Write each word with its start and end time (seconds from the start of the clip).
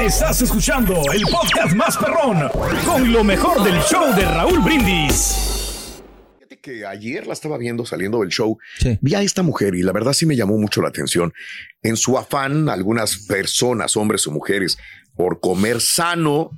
Estás 0.00 0.42
escuchando 0.42 0.94
el 1.12 1.22
podcast 1.22 1.74
más 1.74 1.96
perrón 1.96 2.48
con 2.84 3.12
lo 3.12 3.24
mejor 3.24 3.62
del 3.62 3.80
show 3.80 4.14
de 4.14 4.24
Raúl 4.24 4.60
Brindis. 4.60 6.02
Fíjate 6.34 6.58
que 6.60 6.86
ayer 6.86 7.26
la 7.26 7.32
estaba 7.32 7.58
viendo 7.58 7.86
saliendo 7.86 8.20
del 8.20 8.28
show. 8.28 8.58
Vi 9.00 9.14
a 9.14 9.22
esta 9.22 9.42
mujer 9.42 9.74
y 9.74 9.82
la 9.82 9.92
verdad 9.92 10.12
sí 10.12 10.26
me 10.26 10.36
llamó 10.36 10.58
mucho 10.58 10.82
la 10.82 10.88
atención. 10.88 11.32
En 11.82 11.96
su 11.96 12.18
afán, 12.18 12.68
algunas 12.68 13.16
personas, 13.26 13.96
hombres 13.96 14.26
o 14.26 14.30
mujeres, 14.30 14.78
por 15.14 15.40
comer 15.40 15.80
sano, 15.80 16.50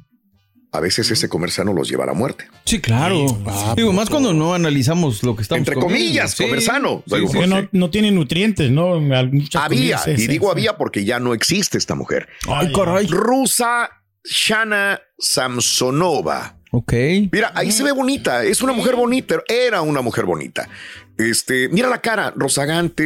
a 0.71 0.81
veces 0.81 1.11
ese 1.11 1.29
comer 1.29 1.51
sano 1.51 1.73
los 1.73 1.89
lleva 1.89 2.05
a 2.05 2.09
la 2.09 2.13
muerte. 2.13 2.47
Sí, 2.65 2.81
claro. 2.81 3.27
Digo, 3.77 3.93
más 3.93 4.11
cuando 4.11 4.35
no 4.35 4.53
analizamos 4.55 5.23
lo 5.23 5.35
que 5.35 5.43
estamos 5.43 5.61
Entre 5.61 5.75
comiendo. 5.75 5.97
comillas, 5.99 6.31
Sí. 6.33 6.45
comer 6.45 6.61
sano. 6.63 7.03
Sí, 7.07 7.15
Digo, 7.17 7.29
sí, 7.29 7.35
porque 7.39 7.49
no, 7.49 7.69
no 7.73 7.91
tiene 7.91 8.11
nutrientes, 8.11 8.71
¿no? 8.71 9.01
Muchas 9.01 9.63
había, 9.63 9.99
y 10.07 10.27
digo 10.27 10.51
había 10.51 10.77
porque 10.77 11.05
ya 11.05 11.19
no 11.21 11.33
existe 11.35 11.79
esta 11.79 11.95
mujer. 11.95 12.29
Ay, 12.49 12.71
caray. 12.73 13.07
Rusa 13.07 13.89
Shana 14.25 15.01
Samsonova. 15.19 16.57
Ok. 16.71 16.93
Mira, 17.33 17.51
ahí 17.55 17.73
se 17.73 17.83
ve 17.83 17.93
bonita, 17.93 18.45
es 18.45 18.61
una 18.63 18.73
mujer 18.75 18.95
bonita, 18.95 19.43
era 19.49 19.81
una 19.81 20.03
mujer 20.03 20.27
bonita. 20.27 20.69
Este, 21.17 21.69
mira 21.71 21.89
la 21.89 22.01
cara, 22.03 22.33
rozagante, 22.37 23.03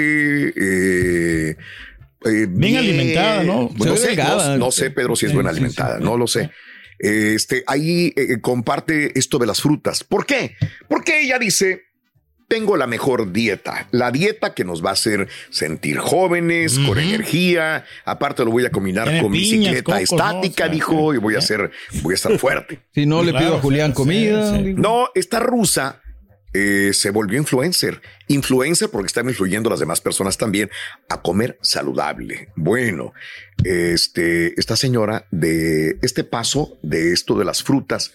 eh, 0.56 1.56
eh, 2.24 2.46
Bien 2.48 2.76
alimentada, 2.76 3.42
¿no? 3.44 3.68
Pues 3.76 3.88
no 3.90 3.96
sé, 3.96 4.08
delgada. 4.08 4.56
no, 4.58 4.66
no 4.66 4.70
sé, 4.72 4.90
Pedro, 4.90 5.14
si 5.16 5.26
es 5.26 5.30
Sí, 5.30 5.34
buena 5.36 5.50
sí, 5.50 5.56
alimentada, 5.58 5.98
sí. 5.98 6.04
no 6.04 6.16
lo 6.16 6.26
sé. 6.26 6.50
Este, 7.02 7.64
ahí 7.66 8.12
eh, 8.16 8.40
comparte 8.40 9.18
esto 9.18 9.38
de 9.38 9.46
las 9.46 9.60
frutas. 9.60 10.04
¿Por 10.04 10.24
qué? 10.24 10.54
Porque 10.88 11.20
ella 11.20 11.38
dice, 11.38 11.82
tengo 12.46 12.76
la 12.76 12.86
mejor 12.86 13.32
dieta, 13.32 13.88
la 13.92 14.10
dieta 14.12 14.54
que 14.54 14.64
nos 14.64 14.84
va 14.84 14.90
a 14.90 14.92
hacer 14.92 15.26
sentir 15.50 15.96
jóvenes, 15.98 16.78
con 16.78 16.98
energía. 16.98 17.84
Aparte 18.04 18.44
lo 18.44 18.50
voy 18.52 18.66
a 18.66 18.70
combinar 18.70 19.04
Tiene 19.08 19.22
con 19.22 19.32
piñas, 19.32 19.72
bicicleta 19.72 20.00
estática, 20.00 20.64
O 20.64 20.66
sea, 20.66 20.68
dijo, 20.68 21.14
y 21.14 21.16
voy 21.18 21.34
a 21.34 21.40
ser, 21.40 21.70
voy 22.02 22.12
a 22.12 22.16
estar 22.16 22.38
fuerte. 22.38 22.80
Si 22.94 23.04
no, 23.06 23.22
le 23.22 23.30
Claro, 23.30 23.46
pido 23.46 23.56
a 23.56 23.60
Julián 23.60 23.90
sí, 23.90 23.94
comida. 23.96 24.56
sí. 24.58 24.74
No, 24.76 25.08
esta 25.14 25.40
rusa 25.40 26.01
eh, 26.54 26.90
se 26.92 27.10
volvió 27.10 27.38
influencer. 27.38 28.00
Influencer 28.28 28.90
porque 28.90 29.06
están 29.06 29.28
influyendo 29.28 29.68
a 29.68 29.72
las 29.72 29.80
demás 29.80 30.00
personas 30.00 30.36
también 30.36 30.70
a 31.08 31.22
comer 31.22 31.58
saludable. 31.62 32.50
Bueno, 32.56 33.12
este, 33.64 34.58
esta 34.58 34.76
señora 34.76 35.26
de 35.30 35.98
este 36.02 36.24
paso 36.24 36.78
de 36.82 37.12
esto 37.12 37.38
de 37.38 37.44
las 37.44 37.62
frutas. 37.62 38.12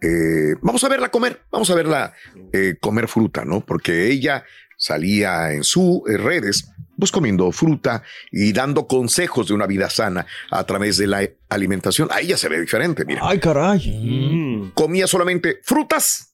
eh, 0.00 0.54
vamos 0.60 0.82
a 0.84 0.88
verla 0.88 1.10
comer, 1.10 1.42
vamos 1.50 1.70
a 1.70 1.74
verla 1.74 2.14
eh, 2.52 2.76
comer 2.80 3.08
fruta, 3.08 3.44
¿no? 3.44 3.64
Porque 3.64 4.08
ella 4.08 4.44
salía 4.76 5.52
en 5.52 5.62
sus 5.62 6.00
redes 6.06 6.68
pues 6.98 7.10
comiendo 7.10 7.50
fruta 7.52 8.02
y 8.30 8.52
dando 8.52 8.86
consejos 8.86 9.48
de 9.48 9.54
una 9.54 9.66
vida 9.66 9.90
sana 9.90 10.26
a 10.50 10.64
través 10.64 10.98
de 10.98 11.06
la 11.06 11.28
alimentación. 11.48 12.08
A 12.12 12.20
ella 12.20 12.36
se 12.36 12.48
ve 12.48 12.60
diferente, 12.60 13.04
mira 13.04 13.22
Ay, 13.24 13.40
caray. 13.40 14.70
comía 14.74 15.06
solamente 15.06 15.60
frutas, 15.64 16.31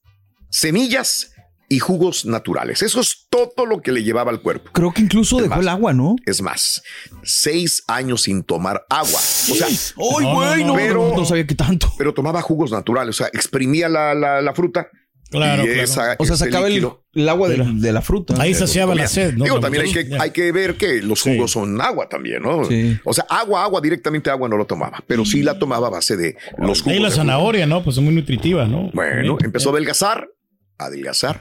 semillas 0.51 1.33
y 1.71 1.81
jugos 1.81 2.25
naturales. 2.25 2.81
Eso 2.83 3.01
es 3.01 3.27
todo 3.29 3.67
lo 3.67 3.83
que 3.83 3.93
le 3.93 4.03
llevaba 4.03 4.31
al 4.31 4.41
cuerpo. 4.41 4.71
Creo 4.73 4.91
que 4.93 5.03
incluso 5.03 5.37
Es 5.37 5.43
dejó 5.43 5.57
más. 5.57 5.63
el 5.63 5.69
agua, 5.69 5.93
¿no? 5.93 6.17
Es 6.25 6.41
más, 6.41 6.83
seis 7.23 7.83
años 7.87 8.23
sin 8.23 8.43
tomar 8.43 8.85
agua. 8.89 9.19
O 9.19 9.55
sea, 9.55 9.67
¡Ay, 9.67 9.77
No, 10.25 10.35
güey! 10.35 10.61
no, 10.65 10.67
No, 10.69 10.75
pero- 10.75 11.09
no, 11.11 11.17
no 11.19 11.25
sabía 11.27 11.47
que 11.47 11.55
tanto. 11.55 11.93
pero 11.99 12.15
tomaba 12.15 12.41
jugos 12.41 12.71
naturales. 12.71 13.17
O 13.17 13.19
sea, 13.19 13.27
exprimía 13.35 13.89
la, 13.91 14.15
la- 14.15 14.41
la 14.41 14.55
fruta. 14.55 14.89
Claro, 15.31 15.63
y 15.63 15.67
claro. 15.67 15.83
esa- 15.83 16.17
O 16.19 16.25
sea, 16.25 16.37
ese 16.37 16.45
sacaba 16.47 16.69
el, 16.69 16.89
el 17.13 17.29
agua 17.29 17.51
de, 17.51 17.59
de 17.63 17.93
la 17.93 18.01
fruta. 18.01 18.35
Ahí 18.41 18.55
saciaba 18.55 18.95
la 18.95 19.07
sed, 19.07 19.35
¿no? 19.35 19.45
Digo, 19.45 19.61
también 19.61 19.85
hay 19.85 19.93
que, 19.93 20.17
hay 20.19 20.31
que 20.31 20.51
ver 20.53 20.77
que 20.79 21.03
los 21.03 21.21
Sí. 21.21 21.35
jugos 21.35 21.51
son 21.51 21.79
agua 21.83 22.09
también, 22.09 22.43
¿no? 22.43 22.65
Sí. 22.65 22.99
O 23.05 23.13
sea, 23.13 23.27
agua, 23.29 23.63
agua, 23.63 23.83
directamente 23.83 24.31
agua 24.31 24.49
no 24.49 24.57
lo 24.57 24.65
tomaba, 24.65 25.05
pero 25.07 25.27
sí 25.27 25.43
la 25.43 25.59
tomaba 25.59 25.89
a 25.89 25.91
base 25.91 26.17
de 26.17 26.35
los 26.57 26.81
jugos. 26.81 26.95
Ahí 26.97 27.03
la 27.03 27.11
zanahoria, 27.11 27.67
¿no? 27.67 27.85
Pues 27.85 27.99
es 27.99 28.03
muy 28.03 28.15
nutritiva, 28.15 28.65
¿no? 28.65 28.91
Bueno, 28.95 29.15
También. 29.17 29.37
empezó 29.45 29.69
a 29.69 29.73
adelgazar, 29.73 30.29
adelgazar, 30.79 31.41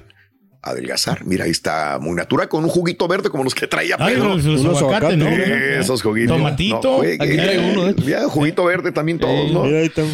adelgazar. 0.69 1.25
Mira, 1.25 1.45
ahí 1.45 1.51
está 1.51 1.97
muy 1.99 2.15
natural 2.15 2.47
con 2.49 2.63
un 2.63 2.69
juguito 2.69 3.07
verde 3.07 3.29
como 3.29 3.43
los 3.43 3.55
que 3.55 3.67
traía 3.67 3.95
Ay, 3.99 4.15
Pedro. 4.15 4.35
los, 4.35 4.43
los 4.45 4.61
Unos 4.61 4.77
aguacates, 4.79 5.17
¿no? 5.17 5.25
aguacates. 5.27 5.79
Esos 5.79 6.01
juguitos. 6.01 6.37
Tomatito. 6.37 6.97
juegue. 6.97 7.17
Aquí 7.19 7.35
traigo 7.37 7.63
uno. 7.73 7.93
Mira, 8.05 8.23
juguito 8.29 8.65
verde 8.65 8.91
también 8.91 9.19
todos, 9.19 9.51
¿no? 9.51 9.63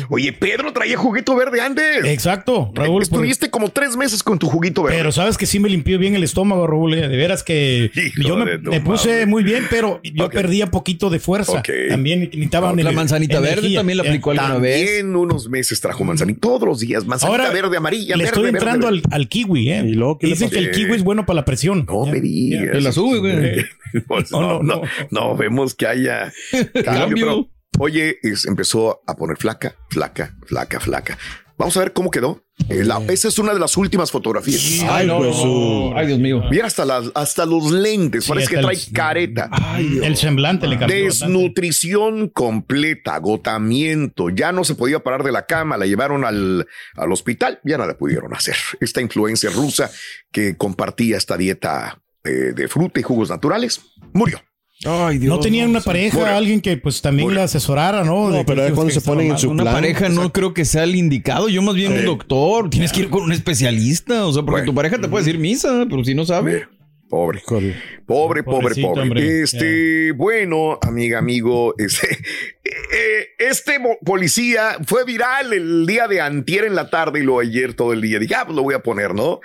Oye, 0.09 0.33
Pedro 0.33 0.71
traía 0.73 0.97
juguito 0.97 1.35
verde 1.35 1.61
antes. 1.61 2.05
Exacto, 2.05 2.71
Raúl. 2.73 2.97
pues, 2.97 3.09
Estuviste 3.09 3.49
como 3.49 3.69
tres 3.69 3.95
meses 3.95 4.23
con 4.23 4.39
tu 4.39 4.47
juguito 4.47 4.83
verde. 4.83 4.97
Pero 4.97 5.11
sabes 5.11 5.37
que 5.37 5.45
sí 5.45 5.59
me 5.59 5.69
limpió 5.69 5.97
bien 5.99 6.15
el 6.15 6.23
estómago, 6.23 6.65
Raúl. 6.67 6.93
eh, 6.93 7.07
De 7.07 7.17
veras 7.17 7.43
que 7.43 7.91
Hijo 7.95 8.27
yo 8.27 8.37
me, 8.37 8.57
puse 8.81 9.09
madre. 9.09 9.25
muy 9.25 9.43
bien, 9.43 9.65
pero 9.69 9.99
yo 10.03 10.25
Ok. 10.25 10.33
perdía 10.33 10.69
poquito 10.71 11.09
de 11.09 11.19
fuerza. 11.19 11.61
También 11.89 12.21
necesitaba 12.21 12.73
La 12.73 12.91
manzanita 12.91 13.39
verde 13.39 13.73
también 13.73 13.97
la 13.97 14.03
Eh, 14.03 14.07
aplicó 14.07 14.31
alguna 14.31 14.57
vez. 14.57 14.85
También 14.85 15.15
unos 15.15 15.49
meses 15.49 15.79
trajo 15.81 16.03
manzanita. 16.03 16.39
Todos 16.41 16.67
los 16.67 16.79
días. 16.79 17.05
Manzanita 17.05 17.43
Ahora 17.43 17.53
verde, 17.53 17.77
amarilla, 17.77 18.15
le 18.15 18.23
verde, 18.25 18.35
estoy 18.37 18.49
entrando 18.49 18.87
verde. 18.87 19.01
al, 19.09 19.13
al 19.21 19.27
kiwi, 19.29 19.69
¿eh? 19.71 19.83
¿Y 19.85 19.93
luego 19.93 20.17
qué 20.17 20.27
Dicen 20.43 20.59
que 20.63 20.69
el 20.69 20.71
kiwi 20.71 20.95
es 20.95 21.03
bueno 21.03 21.25
para 21.25 21.35
la 21.37 21.45
presión. 21.45 21.85
No 21.87 22.05
me 22.05 22.19
digas. 22.21 22.71
Te 22.71 22.81
la 22.81 22.91
sube, 22.91 23.19
güey. 23.19 23.65
Pues 24.07 24.31
No, 24.31 24.41
no, 24.41 24.63
no, 24.63 24.75
no, 24.81 24.81
no, 25.11 25.37
vemos 25.37 25.75
que 25.75 25.85
haya 25.85 26.33
cambio. 26.51 26.83
Cambio. 26.83 27.15
pero, 27.25 27.49
oye, 27.79 28.17
es- 28.23 28.45
empezó 28.45 29.01
a 29.05 29.15
poner 29.15 29.37
flaca, 29.37 29.75
flaca, 29.89 30.35
flaca, 30.47 30.79
flaca. 30.79 31.17
Vamos 31.57 31.77
a 31.77 31.81
ver 31.81 31.93
cómo 31.93 32.09
quedó. 32.11 32.43
Eh, 32.69 32.83
la- 32.83 33.01
esa 33.09 33.27
es 33.27 33.37
una 33.39 33.53
de 33.53 33.59
las 33.59 33.77
últimas 33.77 34.11
fotografías. 34.11 34.61
Ay, 34.89 35.07
pues 35.07 35.35
su. 35.35 35.93
Ay, 35.95 36.07
Dios 36.07 36.19
mío. 36.19 36.43
Mira 36.51 36.65
hasta, 36.67 36.83
las, 36.85 37.11
hasta 37.15 37.45
los 37.45 37.71
lentes, 37.71 38.25
Sí, 38.25 38.29
parece 38.29 38.55
que 38.55 38.61
trae 38.61 38.75
el- 38.75 38.91
careta. 38.93 39.49
El 39.77 40.15
semblante 40.17 40.67
le 40.67 40.77
cambió. 40.77 41.05
bastante. 41.05 41.33
Desnutrición 41.33 42.29
completa, 42.29 43.15
agotamiento. 43.15 44.29
Ya 44.29 44.51
no 44.51 44.63
se 44.63 44.75
podía 44.75 44.99
parar 45.03 45.23
de 45.23 45.31
la 45.31 45.45
cama, 45.45 45.77
la 45.77 45.85
llevaron 45.85 46.25
al, 46.25 46.67
al 46.95 47.11
hospital, 47.11 47.59
ya 47.63 47.77
nada 47.77 47.97
pudieron 47.97 48.33
hacer. 48.35 48.55
Esta 48.79 49.01
influencia 49.01 49.49
rusa 49.49 49.89
que 50.31 50.57
compartía 50.57 51.17
esta 51.17 51.37
dieta 51.37 52.01
eh, 52.23 52.53
de 52.55 52.67
fruta 52.67 52.99
y 52.99 53.03
jugos 53.03 53.29
naturales 53.29 53.81
murió. 54.13 54.41
Ay, 54.85 55.17
Dios. 55.17 55.33
No 55.33 55.39
tenían 55.39 55.69
una 55.69 55.81
pareja, 55.81 56.35
alguien 56.35 56.61
que 56.61 56.77
pues 56.77 57.01
también 57.01 57.27
Bueno. 57.27 57.39
la 57.39 57.45
asesorara, 57.45 58.03
¿no? 58.03 58.29
No, 58.29 58.37
De 58.37 58.45
pero 58.45 58.65
es 58.65 58.73
cuando 58.73 58.93
se 58.93 59.01
ponen 59.01 59.31
en 59.31 59.37
su. 59.37 59.49
Una 59.49 59.63
plan. 59.63 59.75
pareja 59.75 60.09
no 60.09 60.31
creo 60.33 60.53
que 60.53 60.65
sea 60.65 60.83
el 60.83 60.95
indicado. 60.95 61.49
Yo 61.49 61.61
más 61.61 61.75
bien 61.75 61.93
un 61.93 62.05
doctor. 62.05 62.69
Tienes 62.69 62.91
que 62.91 63.01
ir 63.01 63.09
con 63.09 63.23
un 63.23 63.31
especialista. 63.31 64.25
O 64.25 64.33
sea, 64.33 64.41
porque 64.43 64.61
Bueno. 64.61 64.71
tu 64.71 64.75
pareja 64.75 64.99
te 64.99 65.07
puede 65.07 65.23
decir 65.25 65.39
misa, 65.39 65.85
pero 65.89 66.03
si 66.03 66.13
no 66.15 66.25
sabe. 66.25 66.67
Pobre. 67.09 67.41
Pobre, 68.07 68.41
pobre, 68.43 68.81
pobre. 68.81 69.01
hombre. 69.03 69.41
Este, 69.43 70.11
bueno, 70.13 70.79
amiga, 70.81 71.19
amigo, 71.19 71.75
este, 71.77 72.07
eh, 72.95 73.29
este 73.39 73.79
policía 74.05 74.77
fue 74.85 75.03
viral 75.03 75.51
el 75.51 75.87
día 75.87 76.07
de 76.07 76.21
antier 76.21 76.65
en 76.65 76.75
la 76.75 76.91
tarde 76.91 77.21
y 77.21 77.23
lo 77.23 77.39
ayer 77.39 77.73
todo 77.73 77.91
el 77.91 78.01
día. 78.01 78.19
Dije, 78.19 78.35
ah, 78.35 78.45
pues 78.45 78.55
lo 78.55 78.61
voy 78.61 78.75
a 78.75 78.83
poner, 78.83 79.15
¿no? 79.15 79.39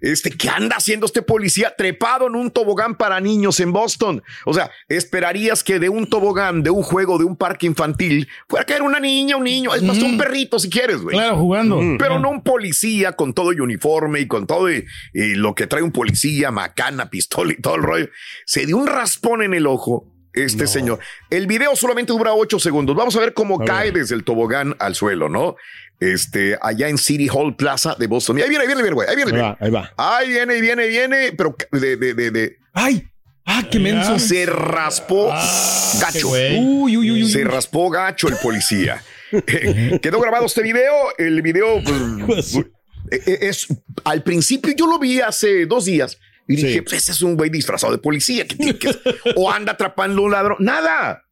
Este, 0.00 0.30
¿qué 0.30 0.48
anda 0.48 0.76
haciendo 0.76 1.06
este 1.06 1.20
policía 1.20 1.74
trepado 1.76 2.28
en 2.28 2.36
un 2.36 2.52
tobogán 2.52 2.96
para 2.96 3.20
niños 3.20 3.58
en 3.58 3.72
Boston? 3.72 4.22
O 4.44 4.54
sea, 4.54 4.70
esperarías 4.88 5.64
que 5.64 5.80
de 5.80 5.88
un 5.88 6.08
tobogán, 6.08 6.62
de 6.62 6.70
un 6.70 6.84
juego, 6.84 7.18
de 7.18 7.24
un 7.24 7.36
parque 7.36 7.66
infantil, 7.66 8.28
fuera 8.48 8.62
a 8.62 8.66
caer 8.66 8.82
una 8.82 9.00
niña, 9.00 9.36
un 9.36 9.44
niño, 9.44 9.74
es 9.74 9.82
más, 9.82 9.98
un 9.98 10.16
perrito 10.16 10.60
si 10.60 10.70
quieres, 10.70 10.98
güey. 10.98 11.16
Claro, 11.16 11.38
jugando. 11.38 11.80
Pero 11.98 12.20
no 12.20 12.30
un 12.30 12.44
policía 12.44 13.12
con 13.12 13.34
todo 13.34 13.52
y 13.52 13.58
uniforme 13.58 14.20
y 14.20 14.28
con 14.28 14.46
todo 14.46 14.72
y, 14.72 14.84
y 15.12 15.34
lo 15.34 15.56
que 15.56 15.66
trae 15.66 15.82
un 15.82 15.92
policía, 15.92 16.52
macana, 16.52 17.10
pistola 17.10 17.52
y 17.52 17.60
todo 17.60 17.74
el 17.74 17.82
rollo. 17.82 18.08
Se 18.46 18.64
dio 18.64 18.76
un 18.76 18.86
raspón 18.86 19.42
en 19.42 19.54
el 19.54 19.66
ojo 19.66 20.12
este 20.34 20.66
señor. 20.66 20.98
El 21.30 21.46
video 21.46 21.74
solamente 21.76 22.12
dura 22.12 22.32
ocho 22.34 22.58
segundos. 22.58 22.96
Vamos 22.96 23.16
a 23.16 23.20
ver 23.20 23.34
cómo 23.34 23.58
cae 23.64 23.92
desde 23.92 24.14
el 24.14 24.24
tobogán 24.24 24.74
al 24.78 24.94
suelo, 24.94 25.28
¿no? 25.28 25.56
Este, 26.00 26.58
allá 26.60 26.88
en 26.88 26.98
City 26.98 27.28
Hall 27.32 27.54
Plaza 27.54 27.94
de 27.98 28.06
Boston. 28.06 28.38
Ahí 28.38 28.48
viene, 28.48 28.62
ahí 28.62 28.66
viene, 28.66 28.90
güey. 28.90 29.08
Ahí 29.08 29.14
viene, 29.16 29.30
Ahí 29.30 29.36
viene. 29.36 29.48
va, 29.50 29.56
ahí 29.60 29.70
va. 29.70 29.92
Ahí 29.96 30.28
viene, 30.30 30.60
viene, 30.60 30.86
viene, 30.88 31.32
pero 31.36 31.54
de, 31.70 31.96
de, 31.96 32.14
de, 32.14 32.30
de- 32.30 32.56
Ay, 32.72 33.04
ah, 33.44 33.62
qué 33.70 33.78
menso. 33.78 34.18
se 34.18 34.46
raspó 34.46 35.28
Ah, 35.32 35.92
gacho. 36.00 36.30
Uy, 36.30 36.96
uy, 36.96 37.10
uy, 37.10 37.22
uy. 37.24 37.30
Se 37.30 37.44
raspó 37.44 37.88
gacho 37.90 38.28
el 38.28 38.36
policía. 38.42 39.02
Eh, 39.30 39.98
Quedó 40.02 40.20
grabado 40.20 40.46
este 40.46 40.62
video. 40.62 40.92
El 41.18 41.40
video 41.42 41.80
pues, 42.26 42.56
eh, 43.10 43.20
eh, 43.26 43.38
es 43.42 43.66
al 44.04 44.22
principio 44.24 44.74
yo 44.76 44.86
lo 44.86 44.98
vi 44.98 45.20
hace 45.20 45.66
dos 45.66 45.84
días 45.84 46.18
y 46.52 46.56
dije, 46.56 46.72
Sí. 46.74 46.80
pues 46.82 46.94
ese 46.94 47.12
es 47.12 47.22
un 47.22 47.36
güey 47.36 47.50
disfrazado 47.50 47.92
de 47.92 47.98
policía 47.98 48.46
que 48.46 48.56
tiene 48.56 48.78
que- 48.78 48.94
o 49.36 49.50
anda 49.50 49.72
atrapando 49.72 50.22
un 50.22 50.30
ladrón. 50.32 50.56
Nada. 50.60 51.22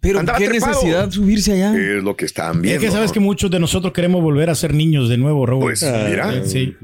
Pero 0.00 0.18
andaba 0.18 0.36
qué 0.38 0.48
trepado. 0.48 0.72
necesidad 0.72 1.10
subirse 1.10 1.52
allá. 1.52 1.76
Es 1.76 2.02
lo 2.02 2.16
que 2.16 2.24
están 2.24 2.56
Es 2.56 2.62
viendo. 2.62 2.80
que 2.80 2.90
sabes 2.90 3.10
¿no? 3.10 3.14
que 3.14 3.20
muchos 3.20 3.50
de 3.52 3.60
nosotros 3.60 3.92
queremos 3.92 4.20
volver 4.20 4.50
a 4.50 4.54
ser 4.56 4.74
niños 4.74 5.08
de 5.08 5.16
nuevo, 5.16 5.46
Raúl. 5.46 5.62
Pues 5.62 5.82
mira, 5.82 6.44
Sí. 6.44 6.74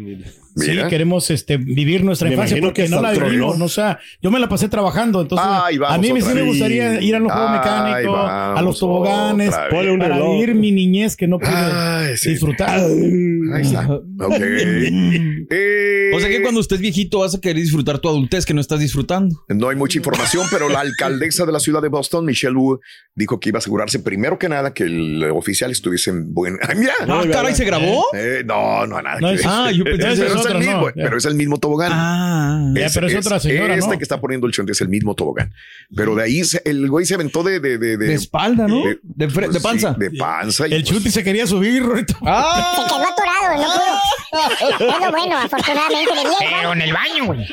Sí, 0.58 0.70
Mira. 0.72 0.88
queremos 0.88 1.30
este, 1.30 1.56
vivir 1.56 2.04
nuestra 2.04 2.28
Me 2.28 2.34
infancia 2.34 2.58
porque 2.60 2.84
que 2.84 2.88
no 2.88 3.00
la 3.00 3.12
vivimos. 3.12 3.58
¿no? 3.58 3.64
O 3.66 3.68
sea, 3.68 3.98
yo 4.22 4.30
me 4.30 4.38
la 4.38 4.48
pasé 4.48 4.68
trabajando, 4.68 5.20
entonces 5.22 5.46
Ay, 5.48 5.78
a 5.86 5.98
mí 5.98 6.12
me- 6.12 6.20
sí 6.20 6.28
me 6.34 6.42
gustaría 6.42 7.00
ir 7.00 7.14
a 7.14 7.18
los 7.18 7.30
juegos 7.32 7.50
Ay, 7.50 7.58
mecánicos, 7.58 8.18
a 8.28 8.62
los 8.62 8.78
toboganes, 8.78 9.50
para 9.50 9.68
reloj. 9.70 10.32
vivir 10.40 10.54
mi 10.54 10.72
niñez 10.72 11.16
que 11.16 11.26
no 11.28 11.38
pude 11.38 11.50
Ay, 11.50 12.16
sí. 12.16 12.30
disfrutar. 12.30 12.80
Ahí 12.80 13.62
está. 13.62 13.88
Ok. 13.88 14.34
Eh, 15.50 16.10
O 16.14 16.20
sea 16.20 16.28
que 16.28 16.42
cuando 16.42 16.60
estés 16.60 16.78
viejito 16.80 17.20
vas 17.20 17.34
a 17.34 17.40
querer 17.40 17.56
disfrutar 17.56 17.98
tu 18.00 18.08
adultez 18.08 18.44
que 18.44 18.52
no 18.54 18.60
estás 18.60 18.80
disfrutando. 18.80 19.44
No 19.48 19.68
hay 19.70 19.76
mucha 19.76 19.96
información, 19.98 20.46
pero 20.50 20.68
la 20.68 20.80
alcaldesa 20.80 21.46
de 21.46 21.52
la 21.52 21.60
ciudad 21.60 21.80
de 21.80 21.88
Boston, 21.88 22.24
Michelle 22.26 22.54
Wu, 22.54 22.80
dijo 23.14 23.40
que 23.40 23.48
iba 23.48 23.56
a 23.56 23.60
asegurarse 23.60 23.98
primero 24.00 24.38
que 24.38 24.48
nada 24.48 24.74
que 24.74 24.84
el 24.84 25.24
oficial 25.24 25.70
estuviese 25.70 26.10
en 26.10 26.34
buen. 26.34 26.58
¡Ay, 26.62 26.76
mira! 26.76 26.92
Ah, 27.08 27.22
caray, 27.30 27.54
¿se 27.54 27.64
grabó? 27.64 28.04
Eh, 28.14 28.42
no, 28.44 28.86
no, 28.86 29.00
nada. 29.00 29.20
No, 29.20 29.30
que. 29.34 29.40
Ah, 29.44 29.70
yo 29.72 29.84
pensé 29.84 30.24
que 30.26 30.28
el 30.50 30.56
otro, 30.56 30.68
mismo, 30.68 30.80
no, 30.82 30.88
ya. 30.88 31.02
pero 31.04 31.16
es 31.18 31.24
el 31.24 31.34
mismo 31.34 31.58
tobogán. 31.58 31.90
Ah. 31.94 32.72
Ya, 32.74 32.88
pero 32.92 33.06
es 33.06 33.16
otra 33.16 33.38
señora, 33.40 33.74
Este 33.74 33.90
¿no? 33.90 33.96
que 33.98 34.02
está 34.04 34.20
poniendo 34.20 34.46
el 34.46 34.52
chonte 34.52 34.72
es 34.72 34.80
el 34.80 34.88
mismo 34.88 35.14
tobogán. 35.14 35.52
Pero 35.94 36.14
de 36.14 36.22
ahí 36.24 36.44
se- 36.44 36.62
el 36.64 36.88
güey 36.88 37.06
se 37.06 37.14
aventó 37.14 37.42
de... 37.42 37.60
De, 37.60 37.78
de, 37.78 37.96
De 37.96 38.14
espalda, 38.14 38.66
¿no? 38.68 38.82
de- 38.84 39.28
pues 39.28 39.52
de 39.52 39.60
panza. 39.60 39.94
sí, 39.94 40.00
de 40.00 40.10
panza. 40.12 40.68
y 40.68 40.74
El 40.74 40.82
pues, 40.84 40.94
Chuti 40.96 41.10
se 41.10 41.22
quería 41.24 41.46
subir, 41.46 41.82
Rorito. 41.82 42.14
Se 42.14 42.18
¡Ah! 42.26 42.72
quedó 42.86 42.96
atorado, 43.08 43.62
no 43.62 43.72
pudo. 43.72 44.90
Bueno, 44.90 45.10
bueno, 45.10 45.36
afortunadamente 45.38 46.14
le 46.14 46.20
dieron. 46.20 46.36
Pero 46.60 46.72
en 46.74 46.82
el 46.82 46.92
baño, 46.92 47.24
güey. 47.26 47.46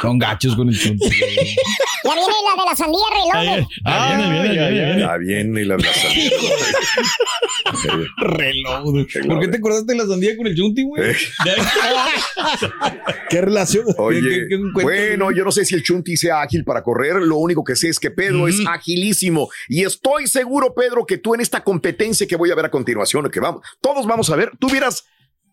Son 0.00 0.18
gachos 0.18 0.54
con 0.56 0.68
el 0.68 0.78
chunti. 0.78 1.08
Ya 2.08 2.14
viene 2.14 2.34
la 2.44 2.62
de 2.62 2.70
la 2.70 2.76
sandía 2.76 3.04
reloj. 3.12 3.68
Ah, 3.84 4.14
viene, 4.16 4.32
viene, 4.32 4.48
viene, 4.70 4.84
viene. 4.86 5.00
Ya 5.00 5.16
viene 5.16 5.64
la 5.64 5.76
plaza. 5.76 6.08
Reloj. 8.18 9.06
¿Por 9.26 9.40
qué 9.40 9.48
te 9.48 9.56
acordaste 9.58 9.92
de 9.92 9.98
la 9.98 10.06
sandía 10.06 10.36
con 10.36 10.46
el 10.46 10.54
chunti, 10.56 10.82
güey? 10.82 11.10
Eh. 11.10 11.16
¿Qué 13.30 13.40
relación? 13.40 13.84
Oye, 13.98 14.20
¿Qué- 14.20 14.46
qué- 14.48 14.82
bueno, 14.82 15.30
yo 15.32 15.44
no 15.44 15.52
sé 15.52 15.64
si 15.64 15.74
el 15.74 15.82
Chunti 15.82 16.16
sea 16.16 16.42
ágil 16.42 16.64
para 16.64 16.82
correr. 16.82 17.16
Lo 17.16 17.36
único 17.36 17.62
que 17.64 17.76
sé 17.76 17.88
es 17.88 17.98
que 17.98 18.10
Pedro 18.10 18.48
es 18.48 18.56
agilísimo. 18.66 19.48
Y 19.68 19.84
estoy 19.84 20.26
seguro, 20.26 20.74
Pedro, 20.74 21.04
que 21.04 21.18
tú 21.18 21.34
en 21.34 21.40
esta 21.40 21.62
competencia 21.62 22.26
que 22.26 22.36
voy 22.36 22.50
a 22.50 22.54
ver 22.54 22.64
a 22.66 22.70
continuación, 22.70 23.28
que 23.30 23.40
vamos, 23.40 23.62
todos 23.80 24.06
vamos 24.06 24.30
a 24.30 24.36
ver, 24.36 24.50
tú 24.58 24.68
hubieras, 24.68 25.04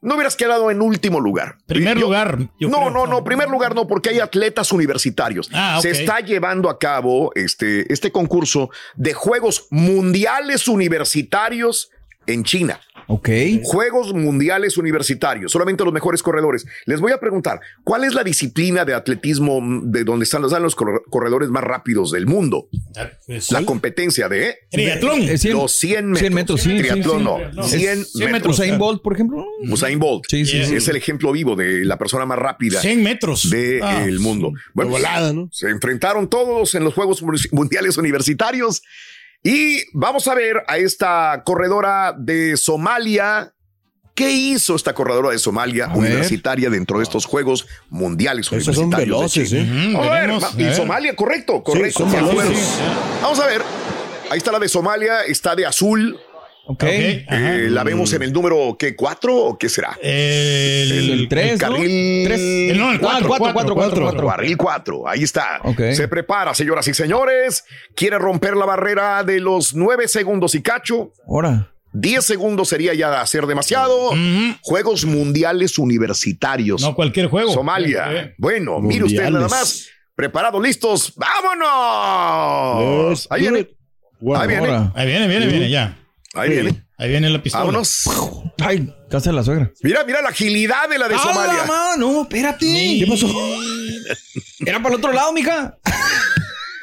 no 0.06 0.16
hubieras 0.16 0.36
quedado 0.36 0.72
en 0.72 0.81
último 0.81 1.19
lugar. 1.19 1.57
Primer 1.66 1.98
Yo- 1.98 2.06
lugar. 2.06 2.38
yo 2.60 2.69
no, 2.69 2.78
creo. 2.78 2.90
no, 2.92 3.07
no, 3.07 3.24
primer 3.24 3.50
lugar 3.50 3.74
no, 3.75 3.88
porque 3.88 4.10
hay 4.12 4.19
atletas 4.19 4.72
universitarios. 4.72 5.50
Ah. 5.52 5.80
Se 5.81 5.90
está 5.90 6.19
llevando 6.19 6.69
a 6.69 6.78
cabo 6.80 7.31
este, 7.36 7.92
este 7.92 8.12
concurso 8.12 8.69
de 8.96 9.13
Juegos 9.13 9.68
Mundiales 9.72 10.68
Universitarios 10.68 11.90
en 12.28 12.44
China. 12.44 12.80
Ok. 13.07 13.30
Juegos 13.63 14.13
Mundiales 14.13 14.78
Universitarios, 14.78 15.52
solamente 15.52 15.84
los 15.84 15.94
mejores 15.94 16.24
corredores. 16.24 16.66
Les 16.86 17.00
voy 17.00 17.12
a 17.12 17.19
preguntar, 17.19 17.60
¿cuál 17.84 18.04
es 18.04 18.13
la 18.13 18.24
disciplina 18.24 18.86
de 18.86 18.94
atletismo 18.94 19.60
de 19.84 20.04
donde 20.04 20.24
están, 20.24 20.44
están 20.44 20.63
los 20.63 20.75
corre- 20.75 21.02
corredores 21.10 21.50
más 21.50 21.63
rápidos 21.63 22.12
del 22.12 22.25
mundo? 22.28 22.68
Pues, 23.28 23.52
La 23.52 23.63
competencia 23.66 24.28
de 24.30 24.56
Triatlón. 24.72 25.22
Eh, 25.24 25.38
cien- 25.38 25.54
los 25.54 25.72
100 25.74 26.06
metros. 26.12 26.19
100 26.19 26.34
metros, 26.34 26.62
sí, 26.62 26.78
Triatlón 26.78 27.18
sí. 27.19 27.24
no, 27.24 27.38
No. 27.54 27.63
100 27.63 28.00
Es 28.02 28.12
100 28.13 28.31
metros. 28.31 28.60
Usain 28.60 28.78
Bolt, 28.78 29.02
por 29.02 29.13
ejemplo. 29.13 29.46
Usain 29.69 30.00
Bolt. 30.00 30.24
Sí, 30.30 30.46
sí. 30.46 30.57
Es 30.60 30.88
el 30.88 30.96
ejemplo 30.96 31.31
vivo 31.31 31.56
de 31.56 31.86
la 31.86 31.98
persona 31.98 32.25
más 32.25 32.40
rápida 32.40 32.81
100 32.81 33.04
metros. 33.04 33.50
del 33.50 33.81
Ah, 33.84 34.06
mundo. 34.19 34.52
Bueno, 34.74 34.92
volada, 34.92 35.31
¿no? 35.34 35.50
se 35.52 35.69
enfrentaron 35.69 36.30
todos 36.30 36.74
en 36.75 36.84
los 36.84 36.94
Juegos 36.94 37.24
Mundiales 37.52 37.98
Universitarios 37.98 38.81
y 39.47 39.83
vamos 39.94 40.27
a 40.27 40.33
ver 40.36 40.63
a 40.68 40.77
esta 40.77 41.44
corredora 41.45 42.13
de 42.18 42.57
Somalia. 42.57 43.51
¿Qué 44.15 44.31
hizo 44.31 44.75
esta 44.75 44.94
corredora 44.94 45.30
de 45.31 45.38
Somalia 45.39 45.86
A 45.86 45.88
ver. 45.89 45.97
universitaria 45.97 46.69
dentro 46.69 46.97
de 47.00 47.03
estos 47.03 47.25
Juegos 47.25 47.68
Mundiales 47.89 48.47
Esos 48.51 48.74
son 48.75 48.86
Universitarios? 48.86 49.33
de 49.33 49.42
veloces? 49.42 49.53
¿eh? 49.53 49.92
Vamos 49.94 50.07
a 50.07 50.12
ver, 50.13 50.21
veremos, 50.21 50.53
y 50.53 50.63
ver. 50.63 50.74
Somalia, 50.75 51.15
correcto, 51.15 51.62
correcto. 51.63 52.00
son 52.00 52.12
de 52.12 52.15
veloces. 52.18 52.38
acuerdo. 52.39 52.53
Sí, 52.56 53.19
Vamos 53.21 53.39
a 53.42 53.45
ver. 53.47 53.62
Ahí 54.31 54.38
está 54.38 54.51
la 54.53 54.59
de 54.59 54.69
Somalia, 54.69 55.21
está 55.27 55.53
de 55.56 55.65
azul. 55.65 56.18
Ok. 56.67 56.83
Ok, 56.83 56.83
ajá. 57.27 57.56
Eh, 57.56 57.69
la 57.69 57.83
vemos 57.83 58.12
en 58.13 58.23
el 58.23 58.33
número, 58.33 58.75
¿qué? 58.79 58.95
¿Cuatro 58.95 59.35
o 59.35 59.57
qué 59.57 59.69
será? 59.69 59.97
El, 60.01 61.09
El 61.12 61.27
3, 61.29 61.62
¿no? 61.62 61.67
carril- 61.67 62.25
Tres. 62.25 62.39
El- 62.39 62.77
no, 62.79 62.89
el 62.91 62.95
Ah, 62.97 63.00
cuatro, 63.00 63.27
cuatro, 63.27 63.53
cuatro, 63.53 63.75
cuatro, 63.75 64.01
cuatro. 64.01 64.27
Barril 64.27 64.57
4, 64.57 65.07
ahí 65.07 65.23
está. 65.23 65.59
Ok. 65.63 65.81
Se 65.94 66.07
prepara, 66.07 66.53
señoras 66.56 66.88
y 66.88 66.94
señores. 66.94 67.63
Quiere 67.95 68.17
romper 68.17 68.56
la 68.56 68.65
barrera 68.65 69.23
de 69.23 69.39
los 69.39 69.75
9 69.75 70.07
segundos 70.07 70.56
y 70.56 70.62
cacho. 70.62 71.12
Ahora. 71.27 71.71
10 71.94 72.25
segundos 72.25 72.68
sería 72.68 72.94
ya 72.94 73.21
hacer 73.21 73.45
demasiado. 73.45 74.11
Juegos 74.61 75.06
Mundiales 75.06 75.77
Universitarios. 75.77 76.81
No 76.81 76.94
cualquier 76.95 77.27
juego. 77.27 77.53
Somalia. 77.53 78.07
Eh, 78.11 78.33
Bueno, 78.38 78.79
mire 78.81 79.06
usted 79.06 79.18
nada 79.19 79.29
Mundiales. 79.31 79.51
más. 79.51 79.88
Preparados, 80.15 80.61
listos. 80.61 81.13
¡Vámonos! 81.15 83.09
Let's 83.11 83.27
Ahí 83.29 83.41
viene. 83.41 83.68
Wow. 84.19 84.35
Ahí 84.38 84.47
viene. 84.47 84.68
Ahora. 84.68 84.91
Ahí 84.95 85.07
viene, 85.07 85.27
viene, 85.27 85.47
viene, 85.47 85.69
ya. 85.69 85.97
Ahí 86.35 86.49
viene. 86.49 86.83
Ahí 86.97 87.09
viene 87.09 87.29
la 87.29 87.41
pistola. 87.41 87.65
Vámonos. 87.65 88.03
Ay, 88.59 88.93
casa 89.09 89.29
de 89.29 89.35
la 89.35 89.43
suegra. 89.43 89.71
Mira, 89.81 90.03
mira 90.03 90.21
la 90.21 90.29
agilidad 90.29 90.89
de 90.89 90.97
la 90.97 91.07
de 91.07 91.15
¡Ah, 91.15 91.19
Somalia. 91.19 91.65
No, 91.97 92.23
espérate. 92.23 92.65
¿Qué 92.65 93.05
pasó? 93.07 93.27
Era 94.65 94.77
para 94.81 94.95
el 94.95 94.99
otro 94.99 95.11
lado, 95.11 95.31
mija. 95.33 95.77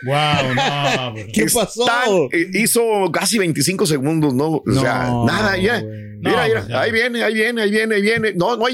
Wow, 0.05 0.55
no. 0.55 1.13
bro. 1.15 1.25
¿Qué 1.33 1.47
pasó? 1.53 1.85
eh, 2.33 2.51
hizo 2.55 2.83
casi 3.13 3.39
25 3.39 3.87
segundos, 3.87 4.35
¿no? 4.35 4.49
O 4.57 4.63
sea, 4.81 5.11
nada, 5.27 5.57
ya. 5.57 5.83
Mira, 6.23 6.37
No, 6.37 6.43
mira, 6.45 6.59
pues 6.61 6.69
ya. 6.69 6.81
ahí 6.83 6.93
viene, 6.93 7.25
ahí 7.25 7.35
viene, 7.35 7.63
ahí 7.63 7.71
viene, 7.73 7.95
ahí 7.97 8.03
viene. 8.03 8.33
No, 8.35 8.57
no. 8.57 8.65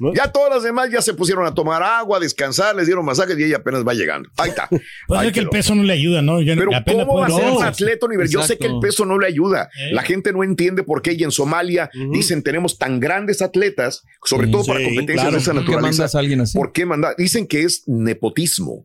¿No? 0.00 0.12
Ya 0.12 0.32
todas 0.32 0.50
las 0.52 0.64
demás 0.64 0.90
ya 0.90 1.00
se 1.00 1.14
pusieron 1.14 1.46
a 1.46 1.54
tomar 1.54 1.80
agua, 1.80 2.16
a 2.16 2.20
descansar, 2.20 2.74
les 2.74 2.86
dieron 2.86 3.04
masajes 3.04 3.38
y 3.38 3.44
ella 3.44 3.58
apenas 3.58 3.86
va 3.86 3.94
llegando. 3.94 4.28
Ahí 4.36 4.48
está. 4.50 4.68
Puede 5.06 5.20
Ahí 5.20 5.26
ser 5.28 5.34
que 5.34 5.40
el 5.40 5.48
peso 5.48 5.76
no 5.76 5.84
le 5.84 5.92
ayuda, 5.92 6.20
¿no? 6.22 6.42
Yo 6.42 6.54
Pero 6.56 6.74
apenas 6.74 7.06
¿cómo 7.06 7.20
va 7.20 7.26
a 7.26 7.30
ser 7.30 7.44
un 7.44 7.62
hacer- 7.62 7.68
atleta 7.68 8.06
universal? 8.06 8.32
Yo 8.40 8.46
sé 8.46 8.58
que 8.58 8.66
el 8.66 8.80
peso 8.80 9.06
no 9.06 9.20
le 9.20 9.28
ayuda. 9.28 9.68
Eh. 9.78 9.92
La 9.92 10.02
gente 10.02 10.32
no 10.32 10.42
entiende 10.42 10.82
por 10.82 11.00
qué 11.00 11.12
y 11.12 11.22
en 11.22 11.30
Somalia 11.30 11.90
dicen 12.12 12.42
tenemos 12.42 12.76
tan 12.76 12.98
grandes 12.98 13.40
atletas, 13.40 14.02
sobre 14.24 14.46
Sí, 14.46 14.52
todo 14.52 14.64
para 14.64 14.80
sí, 14.80 14.86
competencias 14.86 15.20
claro. 15.22 15.36
de 15.36 15.42
esa 15.42 15.52
¿Por 15.52 15.60
qué 15.62 15.66
naturaleza. 15.70 15.98
mandas 16.02 16.14
a 16.16 16.18
alguien 16.18 16.40
así? 16.40 16.58
¿Por 16.58 16.72
qué 16.72 16.86
mandar? 16.86 17.14
Dicen 17.16 17.46
que 17.46 17.62
es 17.62 17.84
nepotismo. 17.86 18.84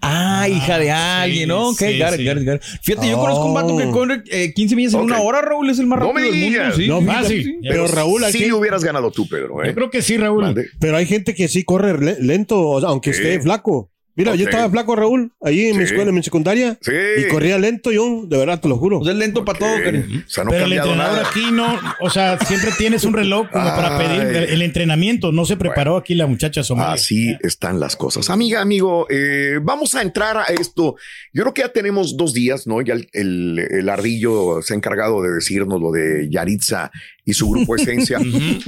Ah, 0.00 0.48
hija 0.48 0.78
de 0.78 0.90
alguien, 0.90 1.48
¿no? 1.48 1.70
Ok, 1.70 1.78
sí, 1.78 1.98
got 1.98 2.12
it, 2.12 2.16
sí. 2.18 2.26
got 2.26 2.36
it, 2.38 2.44
got 2.46 2.54
it. 2.56 2.62
Fíjate, 2.82 3.08
yo 3.08 3.16
conozco 3.18 3.44
un 3.46 3.54
vato 3.54 3.76
que 3.76 3.84
Oh. 3.84 3.90
corre 3.92 4.22
eh, 4.30 4.52
15 4.54 4.76
millas 4.76 4.94
en 4.94 5.00
una 5.00 5.20
hora, 5.20 5.40
Raúl, 5.42 5.70
es 5.70 5.78
el 5.78 5.86
más 5.86 5.98
No 6.00 6.06
rápido 6.12 6.30
me 6.30 6.36
del 6.36 6.40
mundo. 6.52 6.76
Sí, 6.76 6.86
No, 6.88 7.00
sí, 7.00 7.06
fácil. 7.06 7.44
sí. 7.44 7.58
Pero 7.68 7.86
Raúl, 7.86 8.24
sí 8.30 8.42
aquí- 8.44 8.52
hubieras 8.52 8.84
ganado 8.84 9.10
tú, 9.10 9.28
Pedro. 9.28 9.62
¿eh? 9.62 9.68
Yo 9.68 9.74
creo 9.74 9.90
que 9.90 10.02
sí, 10.02 10.16
Raúl. 10.16 10.54
Pero 10.78 10.96
hay 10.96 11.06
gente 11.06 11.34
que 11.34 11.48
sí 11.48 11.64
corre 11.64 11.98
le- 11.98 12.16
lento, 12.20 12.60
o 12.68 12.80
sea, 12.80 12.88
aunque 12.90 13.12
Sí. 13.12 13.22
esté 13.22 13.40
flaco. 13.40 13.90
Mira, 14.16 14.34
yo 14.36 14.44
estaba 14.46 14.70
flaco, 14.70 14.94
Raúl, 14.94 15.32
ahí 15.42 15.66
en 15.66 15.76
mi 15.76 15.82
escuela, 15.84 16.10
en 16.10 16.14
mi 16.14 16.22
secundaria. 16.22 16.78
Sí. 16.80 16.92
Y 17.18 17.28
corría 17.28 17.58
lento 17.58 17.90
yo, 17.90 18.24
de 18.26 18.36
verdad, 18.36 18.60
te 18.60 18.68
lo 18.68 18.76
juro. 18.78 18.98
Pues 19.00 19.10
es 19.10 19.16
lento 19.16 19.44
para 19.44 19.58
todo. 19.58 19.74
O 19.74 20.28
sea, 20.28 20.44
no 20.44 20.50
Pero 20.50 20.66
el 20.66 20.72
entrenador 20.72 20.96
nada. 21.16 21.28
aquí 21.28 21.46
no, 21.52 21.78
o 22.00 22.10
sea, 22.10 22.38
siempre 22.38 22.70
tienes 22.78 23.04
un 23.04 23.12
reloj 23.14 23.48
como 23.50 23.64
para 23.64 23.98
pedir 23.98 24.50
el 24.50 24.62
entrenamiento. 24.62 25.32
No 25.32 25.44
se 25.44 25.56
preparó 25.56 25.96
aquí 25.96 26.14
la 26.14 26.26
muchacha 26.26 26.62
somalia. 26.62 26.94
Así 26.94 27.36
están 27.40 27.80
las 27.80 27.96
cosas. 27.96 28.30
Amiga, 28.30 28.60
amigo, 28.60 29.06
eh, 29.10 29.58
vamos 29.62 29.94
a 29.94 30.02
entrar 30.02 30.36
a 30.36 30.44
esto. 30.44 30.96
Yo 31.32 31.42
creo 31.42 31.54
que 31.54 31.62
ya 31.62 31.68
tenemos 31.70 32.16
dos 32.16 32.32
días, 32.32 32.66
¿no? 32.66 32.80
Ya 32.82 32.94
el, 32.94 33.08
el, 33.12 33.58
el 33.70 33.88
ardillo 33.88 34.62
se 34.62 34.74
ha 34.74 34.76
encargado 34.76 35.22
de 35.22 35.32
decirnos 35.32 35.80
lo 35.80 35.90
de 35.90 36.28
Yaritza 36.30 36.92
y 37.24 37.32
su 37.32 37.48
grupo 37.50 37.74
Esencia. 37.76 38.18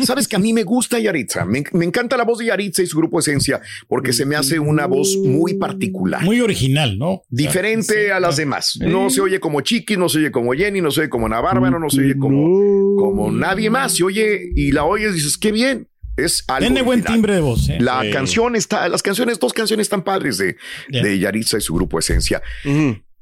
Sabes 0.02 0.26
que 0.28 0.36
a 0.36 0.38
mí 0.38 0.52
me 0.52 0.62
gusta 0.62 0.98
Yaritza. 0.98 1.44
Me, 1.44 1.64
me 1.72 1.84
encanta 1.84 2.16
la 2.16 2.25
voz 2.25 2.38
de 2.38 2.46
Yaritza 2.46 2.82
y 2.82 2.86
su 2.86 2.96
grupo 2.98 3.18
Esencia 3.20 3.60
porque 3.88 4.12
se 4.12 4.25
me 4.26 4.36
hace 4.36 4.58
una 4.58 4.86
voz 4.86 5.16
muy 5.25 5.54
particular. 5.54 6.22
Muy 6.22 6.40
original, 6.40 6.98
¿no? 6.98 7.22
Diferente 7.28 8.12
a 8.12 8.20
las 8.20 8.36
demás. 8.36 8.78
No 8.80 9.10
se 9.10 9.20
oye 9.20 9.40
como 9.40 9.60
Chiqui, 9.60 9.96
no 9.96 10.08
se 10.08 10.18
oye 10.18 10.30
como 10.30 10.52
Jenny, 10.52 10.80
no 10.80 10.90
se 10.90 11.00
oye 11.02 11.08
como 11.10 11.26
Ana 11.26 11.40
Bárbara, 11.40 11.78
no 11.78 11.90
se 11.90 12.00
oye 12.00 12.16
como, 12.16 12.96
como 12.96 13.30
nadie 13.30 13.70
más. 13.70 13.94
Se 13.94 14.04
oye 14.04 14.50
y 14.54 14.72
la 14.72 14.84
oyes 14.84 15.12
y 15.12 15.14
dices, 15.16 15.36
qué 15.36 15.52
bien. 15.52 15.88
Es 16.16 16.44
algo 16.48 16.60
Tiene 16.60 16.80
buen 16.80 17.00
original. 17.00 17.12
timbre 17.14 17.34
de 17.34 17.40
voz. 17.42 17.68
¿eh? 17.68 17.76
La 17.78 18.00
Sí. 18.02 18.10
canción 18.10 18.56
está, 18.56 18.88
las 18.88 19.02
canciones, 19.02 19.38
dos 19.38 19.52
canciones 19.52 19.90
tan 19.90 20.02
padres 20.02 20.38
de, 20.38 20.56
de 20.88 21.18
Yaritza 21.18 21.58
y 21.58 21.60
su 21.60 21.75
grupo 21.75 21.98
Esencia. 21.98 22.40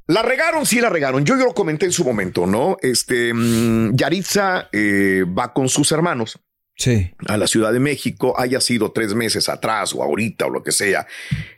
La 0.07 0.23
regaron, 0.23 0.67
sí 0.67 0.81
la 0.81 0.91
regaron. 0.91 1.25
Yo, 1.25 1.37
yo 1.39 1.45
lo 1.47 1.55
comenté 1.55 1.87
en 1.87 1.93
su 1.93 2.05
momento, 2.05 2.47
¿no? 2.47 2.77
Este, 2.83 3.33
mm, 3.33 3.97
Yaritza 3.97 4.69
eh, 4.73 5.25
va 5.27 5.53
con 5.53 5.69
sus 5.69 5.93
hermanos 5.93 6.39
Sí. 6.77 7.13
a 7.29 7.37
la 7.37 7.47
Ciudad 7.47 7.73
de 7.73 7.79
México, 7.81 8.35
haya 8.39 8.61
sido 8.61 8.91
tres 8.93 9.15
meses 9.15 9.49
atrás 9.49 9.95
o 9.95 10.03
ahorita 10.03 10.47
o 10.47 10.51
lo 10.51 10.63
que 10.63 10.73
sea. 10.73 11.07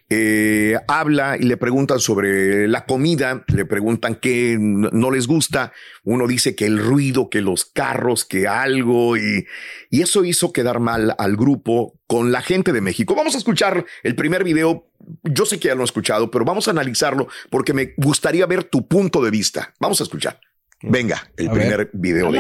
Eh, 0.08 0.76
habla 0.86 1.36
y 1.36 1.42
le 1.42 1.56
preguntan 1.56 1.98
sobre 1.98 2.68
la 2.68 2.84
comida, 2.86 3.44
le 3.48 3.64
preguntan 3.64 4.14
qué 4.14 4.56
no 4.58 5.10
les 5.10 5.26
gusta. 5.26 5.72
Uno 6.04 6.28
dice 6.28 6.54
que 6.54 6.66
el 6.66 6.78
ruido, 6.78 7.28
que 7.28 7.40
los 7.40 7.64
carros, 7.64 8.25
que 8.25 8.46
algo 8.46 9.16
y, 9.16 9.46
y 9.90 10.02
eso 10.02 10.25
hizo 10.25 10.52
quedar 10.52 10.78
mal 10.78 11.14
al 11.18 11.36
grupo 11.36 11.98
con 12.06 12.30
la 12.30 12.40
gente 12.40 12.72
de 12.72 12.80
México. 12.80 13.16
Vamos 13.16 13.34
a 13.34 13.38
escuchar 13.38 13.84
el 14.04 14.14
primer 14.14 14.44
video. 14.44 14.86
Yo 15.25 15.44
sé 15.44 15.58
que 15.58 15.68
ya 15.68 15.75
lo 15.75 15.82
he 15.82 15.84
escuchado, 15.84 16.30
pero 16.30 16.44
vamos 16.44 16.68
a 16.68 16.70
analizarlo 16.70 17.26
porque 17.50 17.72
me 17.72 17.94
gustaría 17.96 18.46
ver 18.46 18.62
tu 18.64 18.86
punto 18.86 19.22
de 19.22 19.30
vista. 19.30 19.75
Vamos 19.80 20.00
a 20.00 20.04
escuchar. 20.04 20.38
Venga, 20.83 21.26
el 21.38 21.49
A 21.49 21.52
ver. 21.54 21.61
primer 21.62 21.90
video 21.95 22.26
de. 22.33 22.38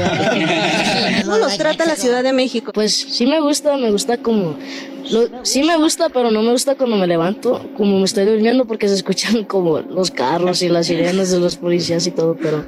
¿Cómo 1.24 1.38
nos 1.38 1.58
trata 1.58 1.84
la 1.84 1.96
Ciudad 1.96 2.22
de 2.22 2.32
México? 2.32 2.72
Pues 2.72 2.94
sí 2.94 3.26
me 3.26 3.40
gusta, 3.40 3.76
me 3.76 3.90
gusta 3.90 4.16
como... 4.16 4.56
lo- 5.10 5.44
sí 5.44 5.62
me 5.62 5.76
gusta, 5.76 6.08
pero 6.08 6.30
no 6.30 6.42
me 6.42 6.52
gusta 6.52 6.76
cuando 6.76 6.96
me 6.96 7.06
levanto, 7.06 7.70
como 7.76 7.98
me 7.98 8.04
estoy 8.04 8.24
durmiendo, 8.24 8.64
porque 8.66 8.88
se 8.88 8.94
escuchan 8.94 9.44
como 9.44 9.80
los 9.80 10.10
carros 10.10 10.62
y 10.62 10.68
las 10.70 10.86
sirenas 10.86 11.30
de 11.30 11.40
los 11.40 11.56
policías 11.56 12.06
y 12.06 12.10
todo, 12.10 12.34
pero... 12.40 12.64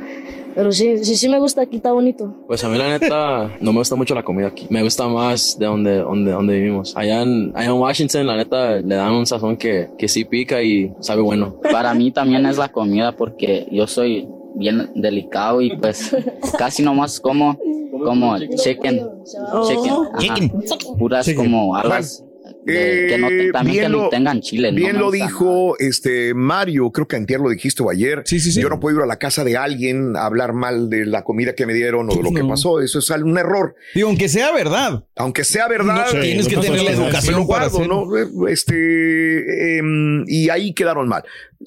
Pero 0.54 0.72
sí, 0.72 1.04
sí, 1.04 1.16
sí 1.16 1.28
me 1.28 1.38
gusta, 1.38 1.62
aquí 1.62 1.76
está 1.76 1.92
bonito. 1.92 2.34
Pues 2.46 2.62
a 2.64 2.68
mí 2.68 2.78
la 2.78 2.98
neta 2.98 3.56
no 3.60 3.72
me 3.72 3.78
gusta 3.78 3.96
mucho 3.96 4.14
la 4.14 4.22
comida 4.22 4.48
aquí. 4.48 4.66
Me 4.70 4.82
gusta 4.82 5.08
más 5.08 5.58
de 5.58 5.66
donde, 5.66 5.98
donde, 5.98 6.32
donde 6.32 6.54
vivimos. 6.54 6.96
Allá 6.96 7.22
en, 7.22 7.52
allá 7.54 7.70
en 7.70 7.72
Washington, 7.80 8.26
la 8.26 8.36
neta, 8.36 8.76
le 8.80 8.94
dan 8.94 9.12
un 9.12 9.26
sazón 9.26 9.56
que, 9.56 9.88
que 9.98 10.08
sí 10.08 10.24
pica 10.24 10.62
y 10.62 10.92
sabe 11.00 11.22
bueno. 11.22 11.56
Para 11.70 11.94
mí 11.94 12.10
también 12.10 12.46
es 12.46 12.58
la 12.58 12.70
comida 12.70 13.12
porque 13.12 13.66
yo 13.70 13.86
soy 13.86 14.28
bien 14.54 14.90
delicado 14.94 15.62
y 15.62 15.76
pues 15.76 16.14
casi 16.58 16.82
nomás 16.82 17.20
como 17.20 17.58
como 18.04 18.36
chicken, 18.38 19.06
chicken, 19.64 19.92
ajá. 19.92 20.18
Chicken. 20.18 20.52
puras 20.98 21.24
Chicken. 21.26 21.44
como 21.44 21.76
alas 21.76 22.24
de- 22.64 23.06
que 23.08 23.18
no 23.18 23.28
te- 23.28 23.48
Eh, 23.48 23.52
también 23.52 23.84
que 23.84 23.88
lo- 23.88 24.08
tengan 24.08 24.40
chile. 24.40 24.70
no 24.72 24.76
Bien 24.76 24.98
lo 24.98 25.06
gusta 25.10 25.24
dijo 25.26 25.76
este 25.78 26.34
Mario, 26.34 26.90
creo 26.90 27.06
que 27.08 27.16
antier 27.16 27.40
lo 27.40 27.48
dijiste 27.50 27.82
o 27.82 27.90
ayer. 27.90 28.22
Sí, 28.24 28.40
sí, 28.40 28.52
sí. 28.52 28.60
Yo 28.62 28.68
no 28.68 28.78
puedo 28.80 28.96
ir 28.98 29.02
a 29.02 29.06
la 29.06 29.18
casa 29.18 29.44
de 29.44 29.56
alguien 29.56 30.16
a 30.16 30.26
hablar 30.26 30.52
mal 30.52 30.88
de 30.90 31.06
la 31.06 31.24
comida 31.24 31.54
que 31.54 31.66
me 31.66 31.74
dieron 31.74 32.08
o 32.10 32.14
de 32.14 32.22
lo 32.22 32.32
que 32.32 32.44
pasó. 32.44 32.80
Eso 32.80 32.98
es 33.00 33.10
un 33.10 33.36
error. 33.38 33.74
Digo, 33.94 34.08
aunque 34.08 34.28
sea 34.28 34.52
verdad. 34.52 35.04
Aunque 35.16 35.44
sea 35.44 35.68
verdad, 35.68 36.06
No 36.06 36.06
sé, 36.08 36.20
Tienes 36.20 36.44
no 36.44 36.50
que 36.50 36.66
tener 36.68 36.82
la 36.82 36.90
educación 36.92 37.40
lo 37.40 37.46
para 37.48 37.68
guardo. 37.68 37.86
¿no? 37.86 38.48
Este, 38.48 39.78
em, 39.78 40.24
y 40.26 40.48
ahí 40.50 40.72
quedaron 40.74 41.08
mal. 41.08 41.24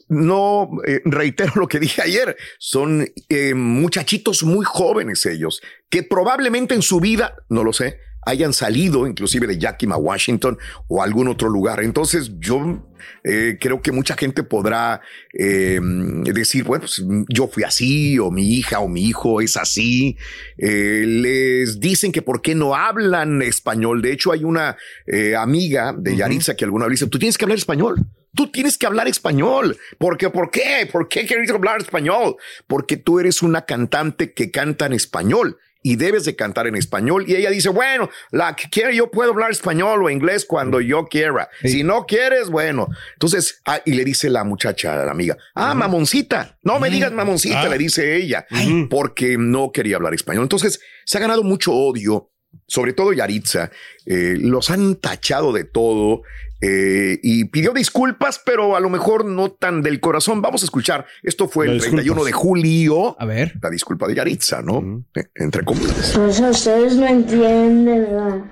No, 0.07 0.69
eh, 0.87 1.01
reitero 1.05 1.53
lo 1.55 1.67
que 1.67 1.79
dije 1.79 2.01
ayer, 2.01 2.35
son 2.59 3.07
eh, 3.29 3.53
muchachitos 3.53 4.43
muy 4.43 4.65
jóvenes 4.65 5.25
ellos, 5.25 5.61
que 5.89 6.03
probablemente 6.03 6.73
en 6.75 6.81
su 6.81 6.99
vida, 6.99 7.35
no 7.49 7.63
lo 7.63 7.73
sé, 7.73 7.97
hayan 8.25 8.53
salido 8.53 9.07
inclusive 9.07 9.47
de 9.47 9.57
Yakima, 9.57 9.97
Washington 9.97 10.57
o 10.87 11.01
algún 11.01 11.27
otro 11.27 11.49
lugar. 11.49 11.81
Entonces 11.83 12.31
yo 12.39 12.83
eh, 13.23 13.57
creo 13.59 13.81
que 13.81 13.91
mucha 13.91 14.15
gente 14.15 14.43
podrá 14.43 15.01
eh, 15.33 15.79
decir, 15.81 16.63
bueno, 16.63 16.85
pues, 16.85 17.03
yo 17.29 17.47
fui 17.47 17.63
así 17.63 18.19
o 18.19 18.31
mi 18.31 18.53
hija 18.53 18.79
o 18.79 18.87
mi 18.87 19.05
hijo 19.05 19.41
es 19.41 19.57
así. 19.57 20.17
Eh, 20.57 21.05
les 21.07 21.79
dicen 21.79 22.11
que 22.11 22.21
por 22.21 22.41
qué 22.41 22.55
no 22.55 22.75
hablan 22.75 23.41
español. 23.41 24.01
De 24.01 24.11
hecho, 24.11 24.31
hay 24.31 24.43
una 24.43 24.77
eh, 25.07 25.35
amiga 25.35 25.93
de 25.97 26.15
Yaritza 26.15 26.55
que 26.55 26.65
alguna 26.65 26.85
vez 26.85 26.99
dice, 26.99 27.09
tú 27.09 27.19
tienes 27.19 27.37
que 27.37 27.45
hablar 27.45 27.57
español. 27.57 27.95
Tú 28.35 28.51
tienes 28.51 28.77
que 28.77 28.85
hablar 28.85 29.07
español. 29.07 29.77
Porque, 29.97 30.29
¿por 30.29 30.51
qué? 30.51 30.89
¿Por 30.91 31.07
qué 31.07 31.25
quieres 31.25 31.49
hablar 31.51 31.79
español? 31.79 32.35
Porque 32.67 32.97
tú 32.97 33.19
eres 33.19 33.41
una 33.41 33.65
cantante 33.65 34.33
que 34.33 34.51
canta 34.51 34.87
en 34.87 34.93
español 34.93 35.57
y 35.85 35.97
debes 35.97 36.25
de 36.25 36.35
cantar 36.35 36.65
en 36.65 36.75
español. 36.75 37.25
Y 37.27 37.35
ella 37.35 37.51
dice, 37.51 37.69
bueno, 37.69 38.09
la 38.31 38.55
que 38.55 38.71
quiere, 38.71 38.95
yo 38.95 39.11
puedo 39.11 39.29
hablar 39.29 39.51
español 39.51 40.03
o 40.03 40.09
inglés 40.09 40.43
cuando 40.43 40.81
yo 40.81 41.05
quiera. 41.05 41.47
Sí. 41.61 41.69
Si 41.69 41.83
no 41.83 42.07
quieres, 42.07 42.49
bueno. 42.49 42.87
Entonces, 43.13 43.61
ah, 43.67 43.79
y 43.85 43.93
le 43.93 44.03
dice 44.03 44.31
la 44.31 44.43
muchacha, 44.43 44.95
la 45.05 45.11
amiga, 45.11 45.37
ah, 45.53 45.75
mamoncita, 45.75 46.57
no 46.63 46.79
me 46.79 46.89
digas 46.89 47.11
mamoncita, 47.11 47.61
Ah. 47.61 47.69
le 47.69 47.77
dice 47.77 48.15
ella, 48.15 48.47
porque 48.89 49.37
no 49.37 49.71
quería 49.71 49.97
hablar 49.97 50.15
español. 50.15 50.41
Entonces, 50.41 50.79
se 51.05 51.19
ha 51.19 51.21
ganado 51.21 51.43
mucho 51.43 51.71
odio, 51.71 52.31
sobre 52.65 52.93
todo 52.93 53.13
Yaritza, 53.13 53.69
eh, 54.07 54.37
los 54.39 54.71
han 54.71 54.95
tachado 54.95 55.53
de 55.53 55.65
todo. 55.65 56.23
Eh, 56.61 57.19
y 57.21 57.45
pidió 57.45 57.73
disculpas, 57.73 58.41
pero 58.43 58.75
a 58.75 58.79
lo 58.79 58.89
mejor 58.89 59.25
no 59.25 59.51
tan 59.51 59.81
del 59.81 59.99
corazón. 59.99 60.41
Vamos 60.41 60.61
a 60.63 60.65
escuchar. 60.65 61.05
Esto 61.21 61.47
fue 61.47 61.67
el 61.67 61.77
Las 61.77 61.87
31 61.87 62.23
de 62.23 62.31
julio. 62.31 63.15
A 63.19 63.25
ver. 63.25 63.53
La 63.61 63.69
disculpa 63.69 64.07
de 64.07 64.15
Yaritza, 64.15 64.61
¿no? 64.61 65.05
Eh, 65.15 65.25
Entre 65.35 65.63
comillas. 65.63 66.13
Pues 66.15 66.39
ustedes 66.39 66.95
no 66.95 67.07
entienden, 67.07 68.03
¿verdad? 68.03 68.51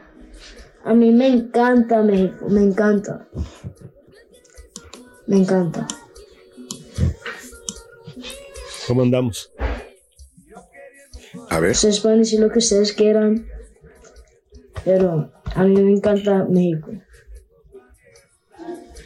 A 0.85 0.93
mí 0.93 1.11
me 1.11 1.27
encanta 1.27 2.01
México, 2.01 2.45
me 2.49 2.61
encanta. 2.61 3.27
Me 5.27 5.37
encanta. 5.37 5.87
¿Cómo 8.87 9.01
andamos? 9.03 9.51
A 11.49 11.59
ver. 11.59 11.71
Ustedes 11.71 12.01
pueden 12.01 12.19
decir 12.19 12.41
lo 12.41 12.51
que 12.51 12.59
ustedes 12.59 12.91
quieran, 12.91 13.47
pero 14.83 15.31
a 15.45 15.63
mí 15.63 15.81
me 15.81 15.91
encanta 15.93 16.45
México. 16.49 16.91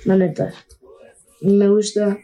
La 0.07 0.15
neta. 0.15 0.53
Me 1.41 1.67
gusta. 1.67 2.17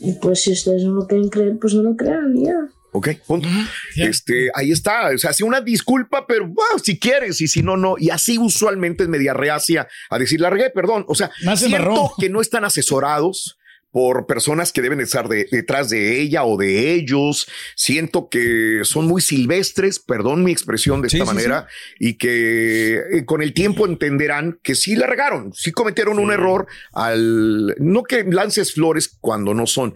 Y 0.00 0.12
pues 0.20 0.42
si 0.42 0.52
ustedes 0.52 0.84
no 0.84 0.92
lo 0.92 1.06
quieren 1.06 1.30
creer, 1.30 1.58
pues 1.58 1.72
no 1.72 1.82
lo 1.82 1.96
crean, 1.96 2.34
ya. 2.36 2.68
Ok, 2.92 3.08
punto. 3.26 3.48
Este, 3.96 4.50
ahí 4.54 4.72
está. 4.72 5.08
O 5.14 5.16
sea, 5.16 5.32
sí, 5.32 5.42
una 5.42 5.62
disculpa, 5.62 6.26
pero 6.26 6.46
bueno, 6.46 6.78
si 6.82 6.98
quieres 6.98 7.40
y 7.40 7.48
si 7.48 7.62
no, 7.62 7.78
no. 7.78 7.94
Y 7.98 8.10
así 8.10 8.36
usualmente 8.36 9.04
es 9.04 9.08
media 9.08 9.32
reacia 9.32 9.88
a 10.10 10.18
decir, 10.18 10.38
la 10.40 10.50
regué, 10.50 10.68
perdón. 10.68 11.06
O 11.08 11.14
sea, 11.14 11.30
Más 11.44 11.60
siento 11.60 12.12
que 12.18 12.28
no 12.28 12.42
están 12.42 12.66
asesorados 12.66 13.58
por 13.92 14.26
personas 14.26 14.72
que 14.72 14.82
deben 14.82 15.00
estar 15.00 15.28
de- 15.28 15.46
detrás 15.50 15.90
de 15.90 16.20
ella 16.20 16.44
o 16.44 16.56
de 16.56 16.92
ellos. 16.94 17.46
Siento 17.76 18.28
que 18.28 18.80
son 18.84 19.06
muy 19.06 19.20
silvestres, 19.20 19.98
perdón 19.98 20.44
mi 20.44 20.52
expresión 20.52 21.02
de 21.02 21.08
Sí, 21.10 21.16
esta 21.18 21.30
sí, 21.30 21.34
manera, 21.36 21.66
y 21.98 22.14
que 22.14 22.94
eh, 22.98 23.24
con 23.24 23.42
el 23.42 23.52
tiempo 23.52 23.86
entenderán 23.86 24.58
que 24.62 24.74
sí 24.74 24.94
la 24.96 25.06
regaron, 25.06 25.52
sí 25.54 25.72
cometieron 25.72 26.18
un 26.18 26.30
error 26.32 26.66
al 26.92 27.74
no 27.78 28.02
que 28.04 28.24
lances 28.24 28.74
flores 28.74 29.16
cuando 29.20 29.54
no 29.54 29.66
son, 29.66 29.94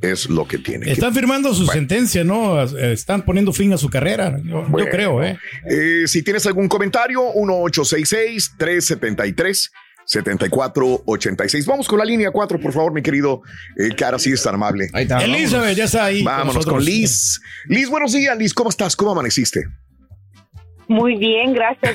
es 0.00 0.28
lo 0.28 0.46
que 0.46 0.58
tiene. 0.58 0.90
Están 0.92 1.14
firmando 1.14 1.54
su 1.54 1.66
sentencia, 1.66 2.24
¿no? 2.24 2.62
Eh, 2.62 2.92
Están 2.92 3.22
poniendo 3.22 3.52
fin 3.52 3.72
a 3.72 3.78
su 3.78 3.88
carrera. 3.88 4.38
Yo, 4.44 4.66
creo, 4.90 5.22
¿eh? 5.22 5.38
Eh, 5.70 6.02
si 6.06 6.22
tienes 6.22 6.46
algún 6.46 6.68
comentario, 6.68 7.22
1866-373-7486. 10.06 11.66
Vamos 11.66 11.88
con 11.88 11.98
la 11.98 12.04
línea 12.04 12.30
4, 12.30 12.60
por 12.60 12.72
favor, 12.72 12.92
mi 12.92 13.02
querido 13.02 13.42
eh, 13.76 13.94
Cara, 13.94 14.18
si 14.18 14.32
es 14.32 14.42
tan 14.42 14.54
amable. 14.54 14.88
Ahí 14.92 15.02
está. 15.04 15.22
Elizabeth 15.24 15.76
ya 15.76 15.84
está 15.84 16.04
ahí. 16.06 16.22
Vámonos 16.22 16.66
con 16.66 16.84
Liz. 16.84 17.40
Liz, 17.66 17.88
buenos 17.88 18.12
días, 18.12 18.36
Liz. 18.36 18.54
¿Cómo 18.54 18.70
estás? 18.70 18.96
¿Cómo 18.96 19.12
amaneciste? 19.12 19.64
Muy 20.88 21.16
bien, 21.16 21.54
gracias. 21.54 21.94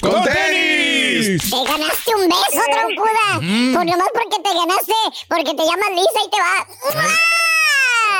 ¡Con 0.00 0.22
tenis! 0.24 1.50
Te 1.50 1.56
ganaste 1.56 2.14
un 2.14 2.28
beso, 2.28 2.62
troncuda. 2.70 3.38
Pues 3.38 3.86
nomás 3.86 4.08
porque 4.12 4.42
te 4.42 4.54
ganaste, 4.54 4.92
porque 5.28 5.54
te 5.54 5.64
llamas 5.64 5.90
Lisa 5.90 6.20
y 6.26 6.30
te 6.30 6.36
va. 6.36 6.66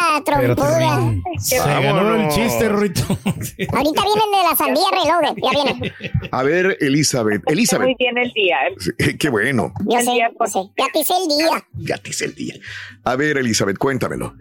¡Ah! 0.02 0.22
Trompuda. 0.24 1.14
Se 1.38 1.58
ganó 1.58 2.14
el 2.16 2.28
chiste, 2.28 2.68
Rito. 2.68 3.02
Ahorita 3.06 4.02
vienen 4.02 4.30
de 4.30 4.48
la 4.48 4.56
sandía 4.56 4.84
reloaded. 4.92 5.42
Ya 5.42 5.50
vienen. 5.50 5.92
A 6.30 6.42
ver, 6.42 6.76
Elizabeth. 6.80 7.42
Muy 7.44 7.52
Elizabeth. 7.54 7.96
bien 7.98 8.18
el 8.18 8.32
día. 8.32 8.56
Eh, 8.98 9.16
Qué 9.18 9.28
bueno. 9.28 9.72
Yo 9.86 9.98
sé, 10.00 10.12
día 10.12 10.30
yo 10.38 10.46
sé. 10.46 10.60
Ya 10.78 10.86
te 10.92 11.00
hice 11.00 11.14
el 11.22 11.28
día. 11.28 11.64
Ya 11.74 11.98
te 11.98 12.10
hice 12.10 12.24
el 12.26 12.34
día. 12.34 12.54
A 13.04 13.16
ver, 13.16 13.38
Elizabeth, 13.38 13.78
cuéntamelo. 13.78 14.34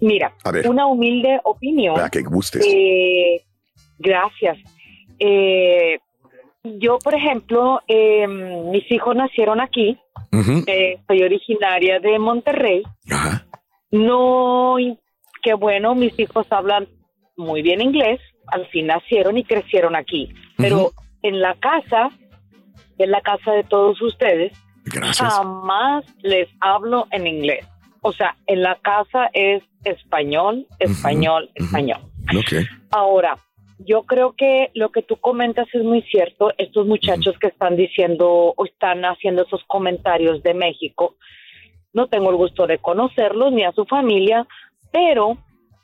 Mira, 0.00 0.34
A 0.44 0.50
ver. 0.50 0.68
una 0.68 0.86
humilde 0.86 1.40
opinión. 1.44 1.94
Para 1.94 2.10
que 2.10 2.22
gustes. 2.22 2.64
Eh, 2.66 3.42
gracias. 3.98 4.58
Eh, 5.18 5.98
yo, 6.64 6.98
por 6.98 7.14
ejemplo, 7.14 7.80
eh, 7.88 8.26
mis 8.26 8.90
hijos 8.90 9.16
nacieron 9.16 9.60
aquí. 9.60 9.98
Ujú. 10.32 10.64
Eh, 10.66 10.98
soy 11.06 11.22
originaria 11.22 11.98
de 12.00 12.18
Monterrey. 12.18 12.82
Ajá. 13.10 13.45
No, 14.04 14.76
qué 15.42 15.54
bueno, 15.54 15.94
mis 15.94 16.18
hijos 16.18 16.46
hablan 16.50 16.88
muy 17.36 17.62
bien 17.62 17.80
inglés. 17.80 18.20
Al 18.48 18.66
fin 18.68 18.86
nacieron 18.86 19.36
y 19.38 19.44
crecieron 19.44 19.96
aquí. 19.96 20.32
Pero 20.56 20.92
en 21.22 21.40
la 21.40 21.54
casa, 21.54 22.10
en 22.98 23.10
la 23.10 23.20
casa 23.20 23.52
de 23.52 23.64
todos 23.64 24.00
ustedes, 24.02 24.52
Gracias. 24.84 25.34
jamás 25.34 26.04
les 26.22 26.48
hablo 26.60 27.08
en 27.10 27.26
inglés. 27.26 27.66
O 28.02 28.12
sea, 28.12 28.36
en 28.46 28.62
la 28.62 28.76
casa 28.76 29.30
es 29.32 29.62
español, 29.84 30.66
español, 30.78 31.50
español. 31.54 31.98
Ahora, 32.90 33.36
yo 33.78 34.04
creo 34.04 34.34
que 34.36 34.70
lo 34.74 34.90
que 34.90 35.02
tú 35.02 35.16
comentas 35.16 35.66
es 35.72 35.82
muy 35.82 36.02
cierto. 36.02 36.52
Estos 36.56 36.86
muchachos 36.86 37.36
que 37.40 37.48
están 37.48 37.76
diciendo 37.76 38.54
o 38.56 38.64
están 38.64 39.04
haciendo 39.04 39.42
esos 39.42 39.62
comentarios 39.66 40.42
de 40.42 40.54
México, 40.54 41.16
no 41.96 42.08
tengo 42.08 42.28
el 42.28 42.36
gusto 42.36 42.66
de 42.66 42.76
conocerlos 42.76 43.52
ni 43.52 43.64
a 43.64 43.72
su 43.72 43.86
familia, 43.86 44.46
pero 44.92 45.38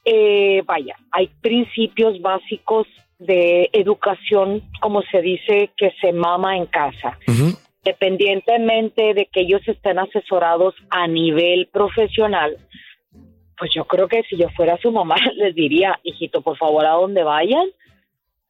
eh, 0.04 0.62
vaya, 0.66 0.94
hay 1.10 1.28
principios 1.40 2.20
básicos 2.20 2.86
de 3.18 3.70
educación, 3.72 4.60
como 4.82 5.00
se 5.10 5.22
dice, 5.22 5.70
que 5.74 5.90
se 6.02 6.12
mama 6.12 6.58
en 6.58 6.66
casa. 6.66 7.18
Ujú. 7.26 7.56
Independientemente 7.82 9.14
de 9.14 9.26
que 9.32 9.40
ellos 9.40 9.62
estén 9.66 9.98
asesorados 9.98 10.74
a 10.90 11.06
nivel 11.06 11.68
profesional, 11.72 12.58
pues 13.58 13.70
yo 13.74 13.86
creo 13.86 14.06
que 14.06 14.22
si 14.24 14.36
yo 14.36 14.50
fuera 14.50 14.76
su 14.82 14.92
mamá 14.92 15.16
les 15.36 15.54
diría, 15.54 15.98
hijito, 16.02 16.42
por 16.42 16.58
favor, 16.58 16.84
a 16.84 16.90
donde 16.90 17.22
vayan, 17.22 17.66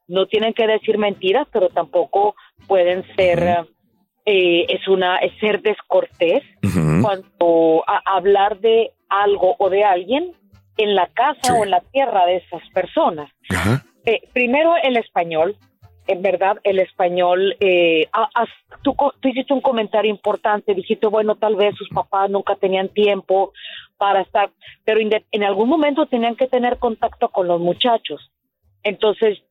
no 0.08 0.26
tienen 0.26 0.52
que 0.52 0.66
decir 0.66 0.98
mentiras, 0.98 1.46
pero 1.52 1.68
tampoco 1.68 2.34
pueden 2.66 3.04
ser, 3.14 3.66
eh, 4.24 4.66
es 4.68 4.86
una, 4.88 5.16
es 5.18 5.32
ser 5.40 5.62
descortés 5.62 6.42
cuando 7.02 7.84
a 7.86 8.02
hablar 8.16 8.58
de 8.60 8.92
algo 9.08 9.56
o 9.58 9.68
de 9.68 9.84
alguien 9.84 10.32
en 10.76 10.94
la 10.94 11.06
casa 11.08 11.40
Sí. 11.42 11.52
o 11.58 11.64
en 11.64 11.70
la 11.70 11.80
tierra 11.80 12.24
de 12.26 12.36
esas 12.36 12.62
personas. 12.72 13.30
Eh, 14.06 14.20
primero 14.32 14.74
el 14.82 14.96
español, 14.96 15.56
en 16.06 16.22
verdad 16.22 16.56
el 16.64 16.78
español, 16.78 17.56
eh, 17.60 18.08
has- 18.12 18.48
tú, 18.82 18.94
hiciste 19.24 19.52
un 19.52 19.60
comentario 19.60 20.10
importante, 20.10 20.74
dijiste, 20.74 21.06
bueno, 21.06 21.36
tal 21.36 21.56
vez 21.56 21.74
sus 21.76 21.88
papás 21.90 22.30
nunca 22.30 22.56
tenían 22.56 22.88
tiempo 22.88 23.52
para 23.98 24.22
estar, 24.22 24.50
pero 24.84 24.98
en 25.00 25.44
algún 25.44 25.68
momento 25.68 26.06
tenían 26.06 26.34
que 26.36 26.48
tener 26.48 26.78
contacto 26.78 27.28
con 27.28 27.46
los 27.46 27.60
muchachos. 27.60 28.30
Entonces, 28.82 29.42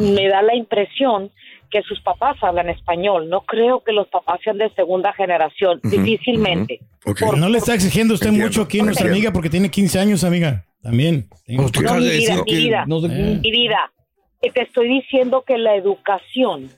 me 0.00 0.28
da 0.28 0.42
la 0.42 0.54
impresión 0.54 1.30
que 1.70 1.82
sus 1.82 2.00
papás 2.00 2.36
hablan 2.42 2.68
español. 2.68 3.28
No 3.28 3.42
creo 3.42 3.82
que 3.84 3.92
los 3.92 4.08
papás 4.08 4.40
sean 4.42 4.58
de 4.58 4.70
segunda 4.70 5.12
generación, 5.12 5.80
difícilmente. 5.82 6.80
Ok. 7.06 7.22
No 7.36 7.48
le 7.48 7.58
está 7.58 7.74
exigiendo 7.74 8.14
usted 8.14 8.28
Entiendo, 8.28 8.48
mucho 8.48 8.62
aquí 8.62 8.80
a 8.80 8.84
nuestra 8.84 9.08
amiga 9.08 9.32
porque 9.32 9.48
tiene 9.48 9.70
15 9.70 9.98
años, 9.98 10.24
amiga. 10.24 10.64
También. 10.82 11.28
Pues 11.46 11.72
tú 11.72 11.82
No, 11.82 11.88
acabas 11.88 12.04
de 12.04 12.10
mi 12.10 12.18
vida, 12.18 12.36
mi 12.36 12.44
que 12.44 12.86
no. 12.86 13.06
Eh. 13.06 13.40
Mi 13.42 13.50
vida, 13.50 13.92
te 14.40 14.62
estoy 14.62 14.88
diciendo 14.88 15.44
que 15.46 15.58
la 15.58 15.76
educación, 15.76 16.70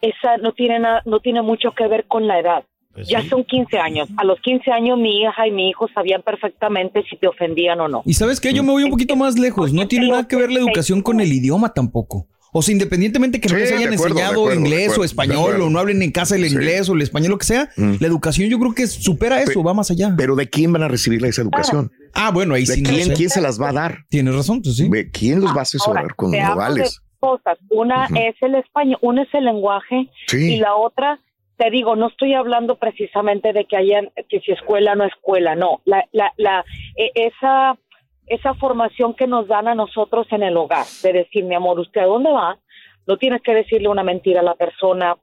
esa 0.00 0.36
no 0.38 0.52
tiene 0.52 0.80
nada, 0.80 1.02
no 1.06 1.20
tiene 1.20 1.42
mucho 1.42 1.70
que 1.72 1.86
ver 1.86 2.04
con 2.06 2.26
la 2.26 2.38
edad. 2.38 2.64
Pues 2.92 3.08
ya 3.08 3.22
sí. 3.22 3.28
son 3.28 3.44
15 3.44 3.78
años. 3.78 4.08
A 4.18 4.24
los 4.24 4.38
15 4.40 4.70
años 4.70 4.98
mi 4.98 5.22
hija 5.22 5.46
y 5.46 5.50
mi 5.50 5.70
hijo 5.70 5.88
sabían 5.94 6.20
perfectamente 6.22 7.02
si 7.08 7.16
te 7.16 7.26
ofendían 7.26 7.80
o 7.80 7.88
no. 7.88 8.02
Y 8.04 8.12
sabes 8.12 8.38
qué, 8.38 8.52
yo 8.52 8.62
me 8.62 8.72
voy 8.72 8.84
un 8.84 8.90
poquito 8.90 9.16
más 9.16 9.38
lejos. 9.38 9.72
No 9.72 9.88
tiene 9.88 10.08
nada 10.08 10.28
que 10.28 10.36
ver 10.36 10.50
la 10.52 10.58
educación 10.58 11.00
con 11.00 11.20
el 11.20 11.32
idioma 11.32 11.72
tampoco. 11.72 12.26
O 12.54 12.60
sea, 12.60 12.72
independientemente 12.72 13.40
que 13.40 13.48
no 13.48 13.54
Sí, 13.54 13.60
les 13.62 13.72
hayan 13.72 13.94
acuerdo, 13.94 14.14
enseñado 14.16 14.40
acuerdo, 14.42 14.60
inglés 14.60 14.82
acuerdo, 14.84 15.00
o 15.00 15.04
español 15.04 15.60
o 15.62 15.70
no 15.70 15.78
hablen 15.78 16.02
en 16.02 16.10
casa 16.12 16.36
el 16.36 16.46
Sí. 16.46 16.54
inglés 16.54 16.88
o 16.88 16.92
el 16.94 17.00
español, 17.02 17.30
lo 17.30 17.38
que 17.38 17.46
sea, 17.46 17.70
Mm. 17.76 17.94
la 17.98 18.06
educación 18.06 18.50
yo 18.50 18.58
creo 18.58 18.74
que 18.74 18.86
supera 18.86 19.40
eso, 19.40 19.62
va 19.62 19.72
más 19.72 19.90
allá. 19.90 20.14
Pero 20.18 20.36
¿de 20.36 20.48
quién 20.50 20.70
van 20.72 20.82
a 20.82 20.88
recibir 20.88 21.24
esa 21.24 21.40
educación? 21.42 21.90
Ah, 22.12 22.30
bueno, 22.30 22.54
ahí 22.54 22.64
¿De 22.66 22.74
sí 22.74 22.82
no 22.82 22.90
quién, 22.90 23.04
sé. 23.06 23.14
quién 23.14 23.30
se 23.30 23.40
las 23.40 23.60
va 23.60 23.70
a 23.70 23.72
dar? 23.72 23.98
Tienes 24.10 24.34
razón, 24.34 24.60
pues 24.60 24.76
sí. 24.76 24.88
¿De 24.90 25.10
¿Quién 25.10 25.40
los 25.40 25.52
va 25.54 25.60
a 25.60 25.62
asesorar 25.62 26.02
Ahora, 26.02 26.14
con 26.14 26.30
modales? 26.30 27.00
cosas. 27.20 27.56
Una 27.70 28.04
es 28.06 28.34
el 28.42 28.56
español, 28.56 28.98
una 29.00 29.22
es 29.22 29.28
el 29.32 29.44
lenguaje 29.46 30.10
Sí. 30.26 30.54
y 30.54 30.56
la 30.58 30.74
otra, 30.74 31.20
te 31.56 31.70
digo, 31.70 31.94
no 31.96 32.08
estoy 32.08 32.34
hablando 32.34 32.76
precisamente 32.78 33.52
de 33.52 33.64
que 33.64 33.76
hayan, 33.76 34.10
que 34.28 34.40
si 34.40 34.50
escuela 34.52 34.94
no 34.96 35.04
escuela, 35.04 35.54
no. 35.54 35.80
La, 35.84 36.04
la, 36.12 36.32
la, 36.36 36.64
e- 36.96 37.12
esa, 37.14 37.78
esa 38.26 38.54
formación 38.54 39.14
que 39.14 39.26
nos 39.26 39.46
dan 39.48 39.68
a 39.68 39.74
nosotros 39.74 40.26
en 40.30 40.42
el 40.42 40.56
hogar, 40.56 40.86
de 41.02 41.12
decir, 41.12 41.44
mi 41.44 41.54
amor, 41.54 41.78
¿usted 41.80 42.00
a 42.00 42.06
dónde 42.06 42.30
va? 42.30 42.58
No 43.06 43.16
tienes 43.16 43.42
que 43.42 43.54
decirle 43.54 43.88
una 43.88 44.02
mentira 44.04 44.40
a 44.40 44.44
la 44.44 44.54
persona, 44.54 45.16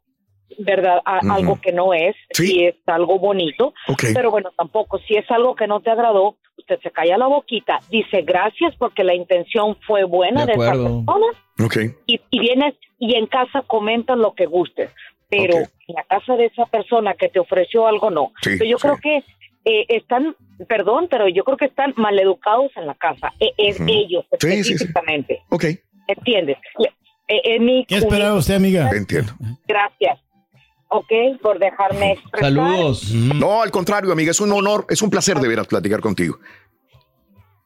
¿verdad? 0.59 0.99
A-. 1.05 1.19
Algo 1.33 1.59
que 1.61 1.71
no 1.71 1.93
es, 1.93 2.15
Sí. 2.33 2.47
si 2.47 2.65
es 2.65 2.75
algo 2.87 3.19
bonito, 3.19 3.73
pero 4.13 4.31
bueno, 4.31 4.51
tampoco, 4.57 4.99
si 4.99 5.15
es 5.15 5.29
algo 5.31 5.55
que 5.55 5.67
no 5.67 5.79
te 5.79 5.89
agradó, 5.91 6.35
usted 6.57 6.79
se 6.81 6.91
calla 6.91 7.17
la 7.17 7.27
boquita, 7.27 7.79
dice 7.89 8.21
gracias 8.23 8.75
porque 8.77 9.03
la 9.05 9.15
intención 9.15 9.77
fue 9.87 10.03
buena 10.03 10.41
De 10.45 10.47
de, 10.47 10.53
esa 10.53 10.71
acuerdo. 10.71 11.05
persona 11.05 11.25
Ok. 11.65 11.77
y, 12.05 12.19
y 12.29 12.39
vienes 12.39 12.75
y 12.99 13.15
en 13.15 13.27
casa 13.27 13.61
comentas 13.65 14.17
lo 14.17 14.33
que 14.33 14.45
gustes, 14.45 14.91
pero 15.29 15.55
en 15.57 15.95
la 15.95 16.03
casa 16.03 16.35
de 16.35 16.45
esa 16.47 16.65
persona 16.65 17.13
que 17.13 17.29
te 17.29 17.39
ofreció 17.39 17.87
algo 17.87 18.09
no. 18.09 18.33
Sí, 18.41 18.51
Pero 18.59 18.65
yo 18.71 18.77
sí. 18.77 18.81
creo 18.87 18.97
que 19.01 19.23
eh, 19.69 19.85
están, 19.89 20.35
perdón, 20.67 21.07
pero 21.09 21.27
yo 21.27 21.43
creo 21.43 21.57
que 21.57 21.65
están 21.65 21.93
maleducados 21.97 22.71
en 22.75 22.87
la 22.87 22.95
casa, 22.95 23.33
e- 23.39 23.53
es 23.57 23.79
ellos 23.87 24.25
Sí, 24.39 24.49
sí, 24.49 24.63
sí. 24.63 24.73
específicamente, 24.73 25.41
Ok. 25.49 25.65
¿entiendes? 26.07 26.57
Eh, 27.27 27.41
eh, 27.43 27.59
mi- 27.59 27.85
¿Qué 27.85 27.95
esperaba 27.97 28.35
usted, 28.35 28.55
amiga? 28.55 28.89
Entiendo. 28.91 29.33
Gracias, 29.67 30.19
ok, 30.87 31.11
por 31.41 31.59
dejarme 31.59 32.13
expresar. 32.13 32.49
Saludos. 32.53 33.11
No, 33.13 33.61
al 33.61 33.69
contrario, 33.71 34.11
amiga, 34.11 34.31
es 34.31 34.39
un 34.41 34.51
honor, 34.51 34.85
es 34.89 35.01
un 35.01 35.09
placer 35.09 35.37
de 35.37 35.47
veras 35.47 35.67
platicar 35.67 35.99
contigo. 35.99 36.39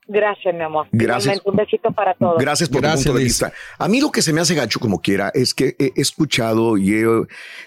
Gracias, 0.08 0.54
mi 0.54 0.62
amor. 0.62 0.88
Gracias. 0.92 1.40
Un 1.46 1.56
besito 1.56 1.92
para 1.92 2.14
todos. 2.16 2.36
Gracias 2.40 2.70
por 2.70 2.82
Gracias, 2.82 3.04
tu 3.04 3.10
punto 3.10 3.18
de 3.20 3.24
vista. 3.24 3.54
A 3.78 3.88
mí 3.88 4.02
lo 4.02 4.12
que 4.12 4.22
se 4.22 4.34
me 4.34 4.42
hace 4.42 4.54
gacho 4.56 4.80
como 4.80 5.02
quiera 5.02 5.32
es 5.34 5.54
que 5.54 5.76
he 5.80 5.92
escuchado 5.96 6.78
y 6.78 6.94
he 6.94 7.06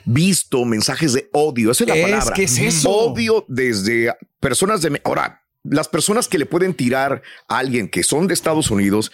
visto 0.04 0.64
mensajes 0.64 1.12
de 1.14 1.28
odio. 1.32 1.70
Esa 1.70 1.84
es 1.84 1.88
la 1.88 1.96
Es 1.96 2.02
palabra. 2.02 2.34
que 2.34 2.42
es 2.44 2.58
eso. 2.58 2.90
Odio 2.90 3.44
desde 3.48 4.14
personas 4.40 4.82
de... 4.82 5.00
Ahora, 5.04 5.42
las 5.64 5.88
personas 5.88 6.28
que 6.28 6.38
le 6.38 6.46
pueden 6.46 6.74
tirar 6.74 7.22
a 7.48 7.58
alguien 7.58 7.88
que 7.88 8.02
son 8.02 8.26
de 8.26 8.34
Estados 8.34 8.70
Unidos, 8.70 9.10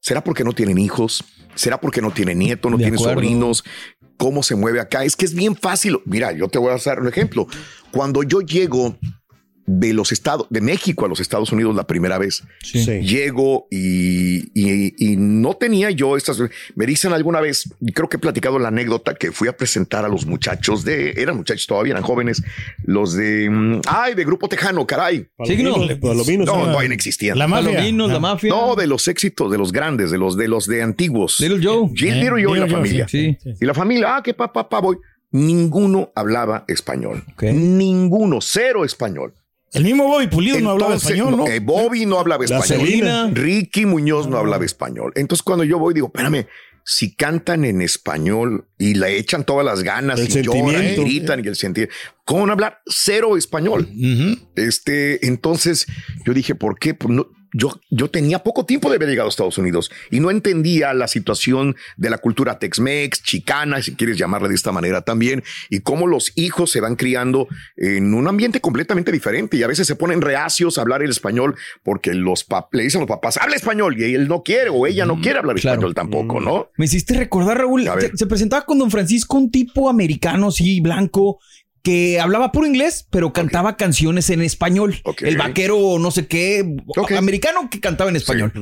¿será 0.00 0.22
porque 0.22 0.44
no 0.44 0.52
tienen 0.52 0.78
hijos? 0.78 1.24
¿Será 1.54 1.80
porque 1.80 2.00
no 2.02 2.10
tienen 2.12 2.38
nietos, 2.38 2.70
no 2.70 2.76
De 2.76 2.84
tienen 2.84 3.00
acuerdo. 3.00 3.14
sobrinos? 3.14 3.64
¿Cómo 4.16 4.42
se 4.42 4.54
mueve 4.54 4.80
acá? 4.80 5.04
Es 5.04 5.16
que 5.16 5.24
es 5.24 5.34
bien 5.34 5.56
fácil. 5.56 5.98
Mira, 6.04 6.32
yo 6.32 6.48
te 6.48 6.58
voy 6.58 6.72
a 6.72 6.76
dar 6.84 7.00
un 7.00 7.08
ejemplo. 7.08 7.46
Cuando 7.90 8.22
yo 8.22 8.40
llego 8.40 8.96
de 9.70 9.92
los 9.92 10.12
estados, 10.12 10.46
de 10.48 10.62
México 10.62 11.04
a 11.04 11.08
los 11.08 11.20
Estados 11.20 11.52
Unidos 11.52 11.76
la 11.76 11.86
primera 11.86 12.16
vez, 12.16 12.42
Sí. 12.62 12.82
Sí. 12.82 13.00
llego 13.02 13.66
y, 13.70 14.38
y- 14.58 14.94
y 14.98 15.16
no 15.18 15.54
tenía 15.54 15.90
yo 15.90 16.16
estas. 16.16 16.40
Me 16.74 16.86
dicen 16.86 17.12
alguna 17.12 17.40
vez, 17.42 17.68
y 17.80 17.92
creo 17.92 18.08
que 18.08 18.16
he 18.16 18.20
platicado 18.20 18.58
la 18.58 18.68
anécdota 18.68 19.14
que 19.14 19.30
fui 19.30 19.46
a 19.46 19.56
presentar 19.56 20.06
a 20.06 20.08
los 20.08 20.24
muchachos 20.24 20.84
de, 20.84 21.10
eran 21.18 21.36
muchachos 21.36 21.66
todavía, 21.66 21.92
eran 21.92 22.02
jóvenes, 22.02 22.42
los 22.84 23.12
de, 23.12 23.50
mm, 23.50 23.80
ay, 23.86 24.14
de 24.14 24.24
Grupo 24.24 24.48
Tejano, 24.48 24.86
caray. 24.86 25.28
Signo. 25.44 25.74
Palominos, 26.00 26.46
No, 26.46 26.66
no, 26.66 26.72
no 26.72 26.80
existían. 26.80 27.38
La 27.38 27.46
mafia. 27.46 27.72
Palominos, 27.72 28.10
la 28.10 28.20
mafia. 28.20 28.48
No, 28.50 28.74
de 28.74 28.86
los 28.86 29.06
éxitos, 29.06 29.50
de 29.52 29.58
los 29.58 29.70
grandes, 29.72 30.10
de 30.10 30.16
los 30.16 30.36
de 30.38 30.48
los 30.48 30.66
de 30.66 30.82
antiguos. 30.82 31.40
Little 31.40 31.60
Joe. 31.62 31.90
Gil, 31.94 32.08
Eh, 32.14 32.14
Little 32.22 32.42
Joe 32.44 32.56
y 32.56 32.60
la 32.60 32.66
Joe, 32.66 32.70
familia. 32.76 33.06
sí. 33.08 33.36
Y 33.60 33.64
la 33.66 33.74
familia, 33.74 34.16
ah, 34.16 34.22
que 34.22 34.32
papá, 34.32 34.62
papá, 34.68 34.80
voy. 34.80 34.96
ninguno 35.30 36.10
hablaba 36.14 36.64
español. 36.68 37.22
Ninguno, 37.42 38.38
cero 38.40 38.84
español. 38.84 39.34
El 39.72 39.84
mismo 39.84 40.04
Bobby 40.08 40.26
Pulido 40.28 40.58
no 40.60 40.70
hablaba 40.70 40.94
español, 40.94 41.36
¿no? 41.36 41.46
eh, 41.46 41.60
Bobby 41.60 42.06
no 42.06 42.18
hablaba 42.18 42.44
La 42.48 42.58
español. 42.58 42.86
Celina. 42.86 43.30
Ricky 43.32 43.84
Muñoz 43.86 44.26
no 44.26 44.38
hablaba 44.38 44.64
español. 44.64 45.12
Entonces, 45.14 45.42
cuando 45.42 45.64
yo 45.64 45.78
voy, 45.78 45.92
digo, 45.94 46.06
espérame, 46.06 46.46
si 46.84 47.14
cantan 47.14 47.66
en 47.66 47.82
español 47.82 48.66
y 48.78 48.94
le 48.94 49.18
echan 49.18 49.44
todas 49.44 49.66
las 49.66 49.82
ganas 49.82 50.18
El 50.20 50.28
y 50.38 50.42
lloran 50.42 50.84
y 50.84 50.94
gritan 50.96 51.44
y 51.44 51.48
el 51.48 51.56
sentir, 51.56 51.90
¿cómo 52.24 52.40
van 52.40 52.50
a 52.50 52.52
hablar 52.54 52.80
cero 52.86 53.36
español? 53.36 53.86
Este, 54.56 55.26
entonces 55.26 55.86
yo 56.24 56.32
dije, 56.32 56.54
¿por 56.54 56.78
qué? 56.78 56.94
Pues 56.94 57.12
no- 57.14 57.26
yo, 57.58 57.80
yo 57.90 58.08
tenía 58.08 58.38
poco 58.38 58.64
tiempo 58.64 58.88
de 58.88 58.96
haber 58.96 59.08
llegado 59.08 59.28
a 59.28 59.30
Estados 59.30 59.58
Unidos 59.58 59.90
y 60.10 60.20
no 60.20 60.30
entendía 60.30 60.94
la 60.94 61.08
situación 61.08 61.74
de 61.96 62.08
la 62.08 62.18
cultura 62.18 62.58
Tex-Mex, 62.60 63.22
chicana, 63.24 63.82
si 63.82 63.96
quieres 63.96 64.16
llamarla 64.16 64.48
de 64.48 64.54
esta 64.54 64.70
manera 64.70 65.02
también, 65.02 65.42
y 65.68 65.80
cómo 65.80 66.06
los 66.06 66.32
hijos 66.36 66.70
se 66.70 66.80
van 66.80 66.94
criando 66.94 67.48
en 67.76 68.14
un 68.14 68.28
ambiente 68.28 68.60
completamente 68.60 69.10
diferente. 69.10 69.56
Y 69.56 69.64
a 69.64 69.66
veces 69.66 69.88
se 69.88 69.96
ponen 69.96 70.20
reacios 70.20 70.78
a 70.78 70.82
hablar 70.82 71.02
el 71.02 71.10
español 71.10 71.56
porque 71.82 72.14
los 72.14 72.46
le 72.70 72.84
dicen 72.84 73.00
a 73.00 73.02
los 73.02 73.08
papás, 73.08 73.38
habla 73.38 73.56
español 73.56 74.00
y 74.00 74.14
él 74.14 74.28
no 74.28 74.44
quiere 74.44 74.70
o 74.70 74.86
ella 74.86 75.04
no 75.04 75.20
quiere 75.20 75.40
hablar 75.40 75.56
español 75.56 75.94
tampoco, 75.94 76.40
¿no? 76.40 76.70
Me 76.76 76.84
hiciste 76.84 77.14
recordar, 77.14 77.58
Raúl, 77.58 77.90
se, 77.98 78.16
se 78.16 78.26
presentaba 78.26 78.64
con 78.64 78.78
don 78.78 78.90
Francisco 78.90 79.36
un 79.36 79.50
tipo 79.50 79.90
americano, 79.90 80.52
sí, 80.52 80.80
blanco, 80.80 81.40
que 81.82 82.20
hablaba 82.20 82.52
puro 82.52 82.66
inglés, 82.66 83.06
pero 83.10 83.32
cantaba 83.32 83.76
canciones 83.76 84.30
en 84.30 84.42
español. 84.42 84.96
El 85.20 85.36
vaquero, 85.36 85.98
no 85.98 86.10
sé 86.10 86.26
qué, 86.26 86.76
americano 87.16 87.68
que 87.70 87.80
cantaba 87.80 88.10
en 88.10 88.16
español. 88.16 88.52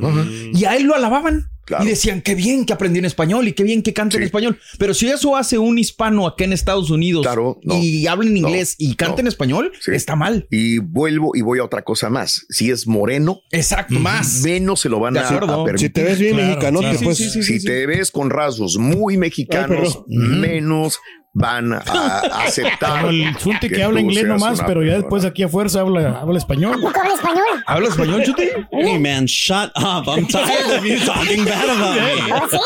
Y 0.55 0.65
a 0.65 0.77
él 0.77 0.85
lo 0.85 0.95
alababan. 0.95 1.51
Y 1.81 1.87
decían, 1.87 2.23
qué 2.23 2.37
bien 2.37 2.65
que 2.65 2.73
aprendió 2.73 3.01
en 3.01 3.07
español 3.07 3.49
y 3.49 3.53
qué 3.53 3.65
bien 3.65 3.83
que 3.83 3.93
canta 3.93 4.17
en 4.19 4.23
español. 4.23 4.57
Pero 4.79 4.95
si 4.95 5.09
eso 5.09 5.37
hace 5.37 5.59
un 5.59 5.79
hispano 5.79 6.29
acá 6.29 6.45
en 6.45 6.53
Estados 6.53 6.91
Unidos 6.91 7.27
y 7.65 8.07
habla 8.07 8.29
en 8.31 8.37
inglés 8.37 8.77
y 8.79 8.95
canta 8.95 9.21
en 9.21 9.27
español, 9.27 9.73
está 9.87 10.15
mal. 10.15 10.47
Y 10.53 10.79
vuelvo 10.79 11.33
y 11.35 11.41
voy 11.41 11.59
a 11.59 11.65
otra 11.65 11.83
cosa 11.83 12.09
más. 12.09 12.47
Si 12.51 12.71
es 12.71 12.87
moreno, 12.87 13.41
exacto, 13.51 13.99
más 13.99 14.43
menos 14.43 14.79
se 14.81 14.89
lo 14.89 15.01
van 15.01 15.17
a, 15.17 15.27
a 15.27 15.65
permitir. 15.65 15.79
Si 15.79 15.91
te 15.91 16.05
ves 16.05 16.21
bien 16.21 16.35
Claro, 16.37 16.49
mexicanote, 16.51 16.89
claro. 16.91 17.01
pues. 17.05 17.17
Sí, 17.17 17.31
sí, 17.31 17.43
sí, 17.43 17.59
si 17.59 17.67
te 17.67 17.85
ves 17.87 18.13
con 18.13 18.31
rasgos 18.31 18.79
muy 18.79 19.17
mexicanos, 19.17 20.05
menos 20.07 21.01
van 21.39 21.71
a, 21.75 21.79
a 21.87 22.19
aceptar. 22.47 23.03
Como 23.03 23.11
el 23.11 23.37
Chunti 23.37 23.69
que, 23.69 23.77
que 23.77 23.83
habla 23.85 24.01
inglés 24.01 24.25
nomás, 24.25 24.63
pero 24.67 24.83
ya 24.83 24.95
después 24.95 25.25
aquí 25.27 25.43
a 25.43 25.49
fuerza 25.49 25.81
habla, 25.81 26.19
habla 26.21 26.39
español. 26.39 26.81
¿Poco 26.81 26.99
habla 26.99 27.15
español? 27.15 27.45
¿Habla 27.67 27.89
español, 27.89 28.23
Chuti? 28.25 28.49
Hey 28.73 28.99
man, 28.99 29.27
shut 29.27 29.71
up. 29.77 30.09
I'm 30.09 30.27
tired 30.29 30.79
of 30.79 30.85
you 30.85 30.99
talking 31.05 31.45
bad 31.45 31.69
about 31.69 31.97
me. 31.97 32.33
¿Oh, 32.33 32.49
sí? 32.51 32.59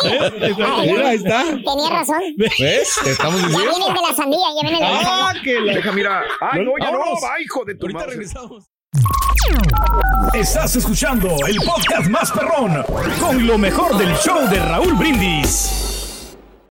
Ay, 0.65 0.89
Mira, 0.93 1.09
ahí 1.09 1.17
está. 1.17 1.43
Tenía 1.45 1.91
razón. 1.91 2.21
¿Ves? 2.37 2.97
Te 3.03 3.11
estamos 3.11 3.41
Ya 3.41 3.47
diciendo. 3.49 3.71
vienen 3.77 3.95
de 3.95 4.01
la 4.09 4.15
sandía, 4.15 4.39
ya 4.57 4.63
vienen 4.69 4.81
de 4.81 4.87
la 4.89 5.01
Ah, 5.01 5.25
sandía. 5.33 5.43
que 5.43 5.61
la... 5.61 5.73
Deja, 5.75 5.93
mira. 5.93 6.23
Ay, 6.41 6.65
no, 6.65 6.73
ya 6.81 6.91
no, 6.93 6.99
va, 6.99 7.41
hijo 7.45 7.65
de 7.65 7.75
tu 7.75 7.87
Ahorita 7.87 7.99
madre. 8.01 8.13
regresamos. 8.13 8.65
Estás 10.35 10.77
escuchando 10.77 11.29
el 11.49 11.57
podcast 11.57 12.09
más 12.09 12.31
perrón 12.31 12.85
con 13.19 13.47
lo 13.47 13.59
mejor 13.59 13.97
del 13.99 14.15
show 14.17 14.49
de 14.49 14.61
Raúl 14.61 14.95
Brindis. 14.95 15.90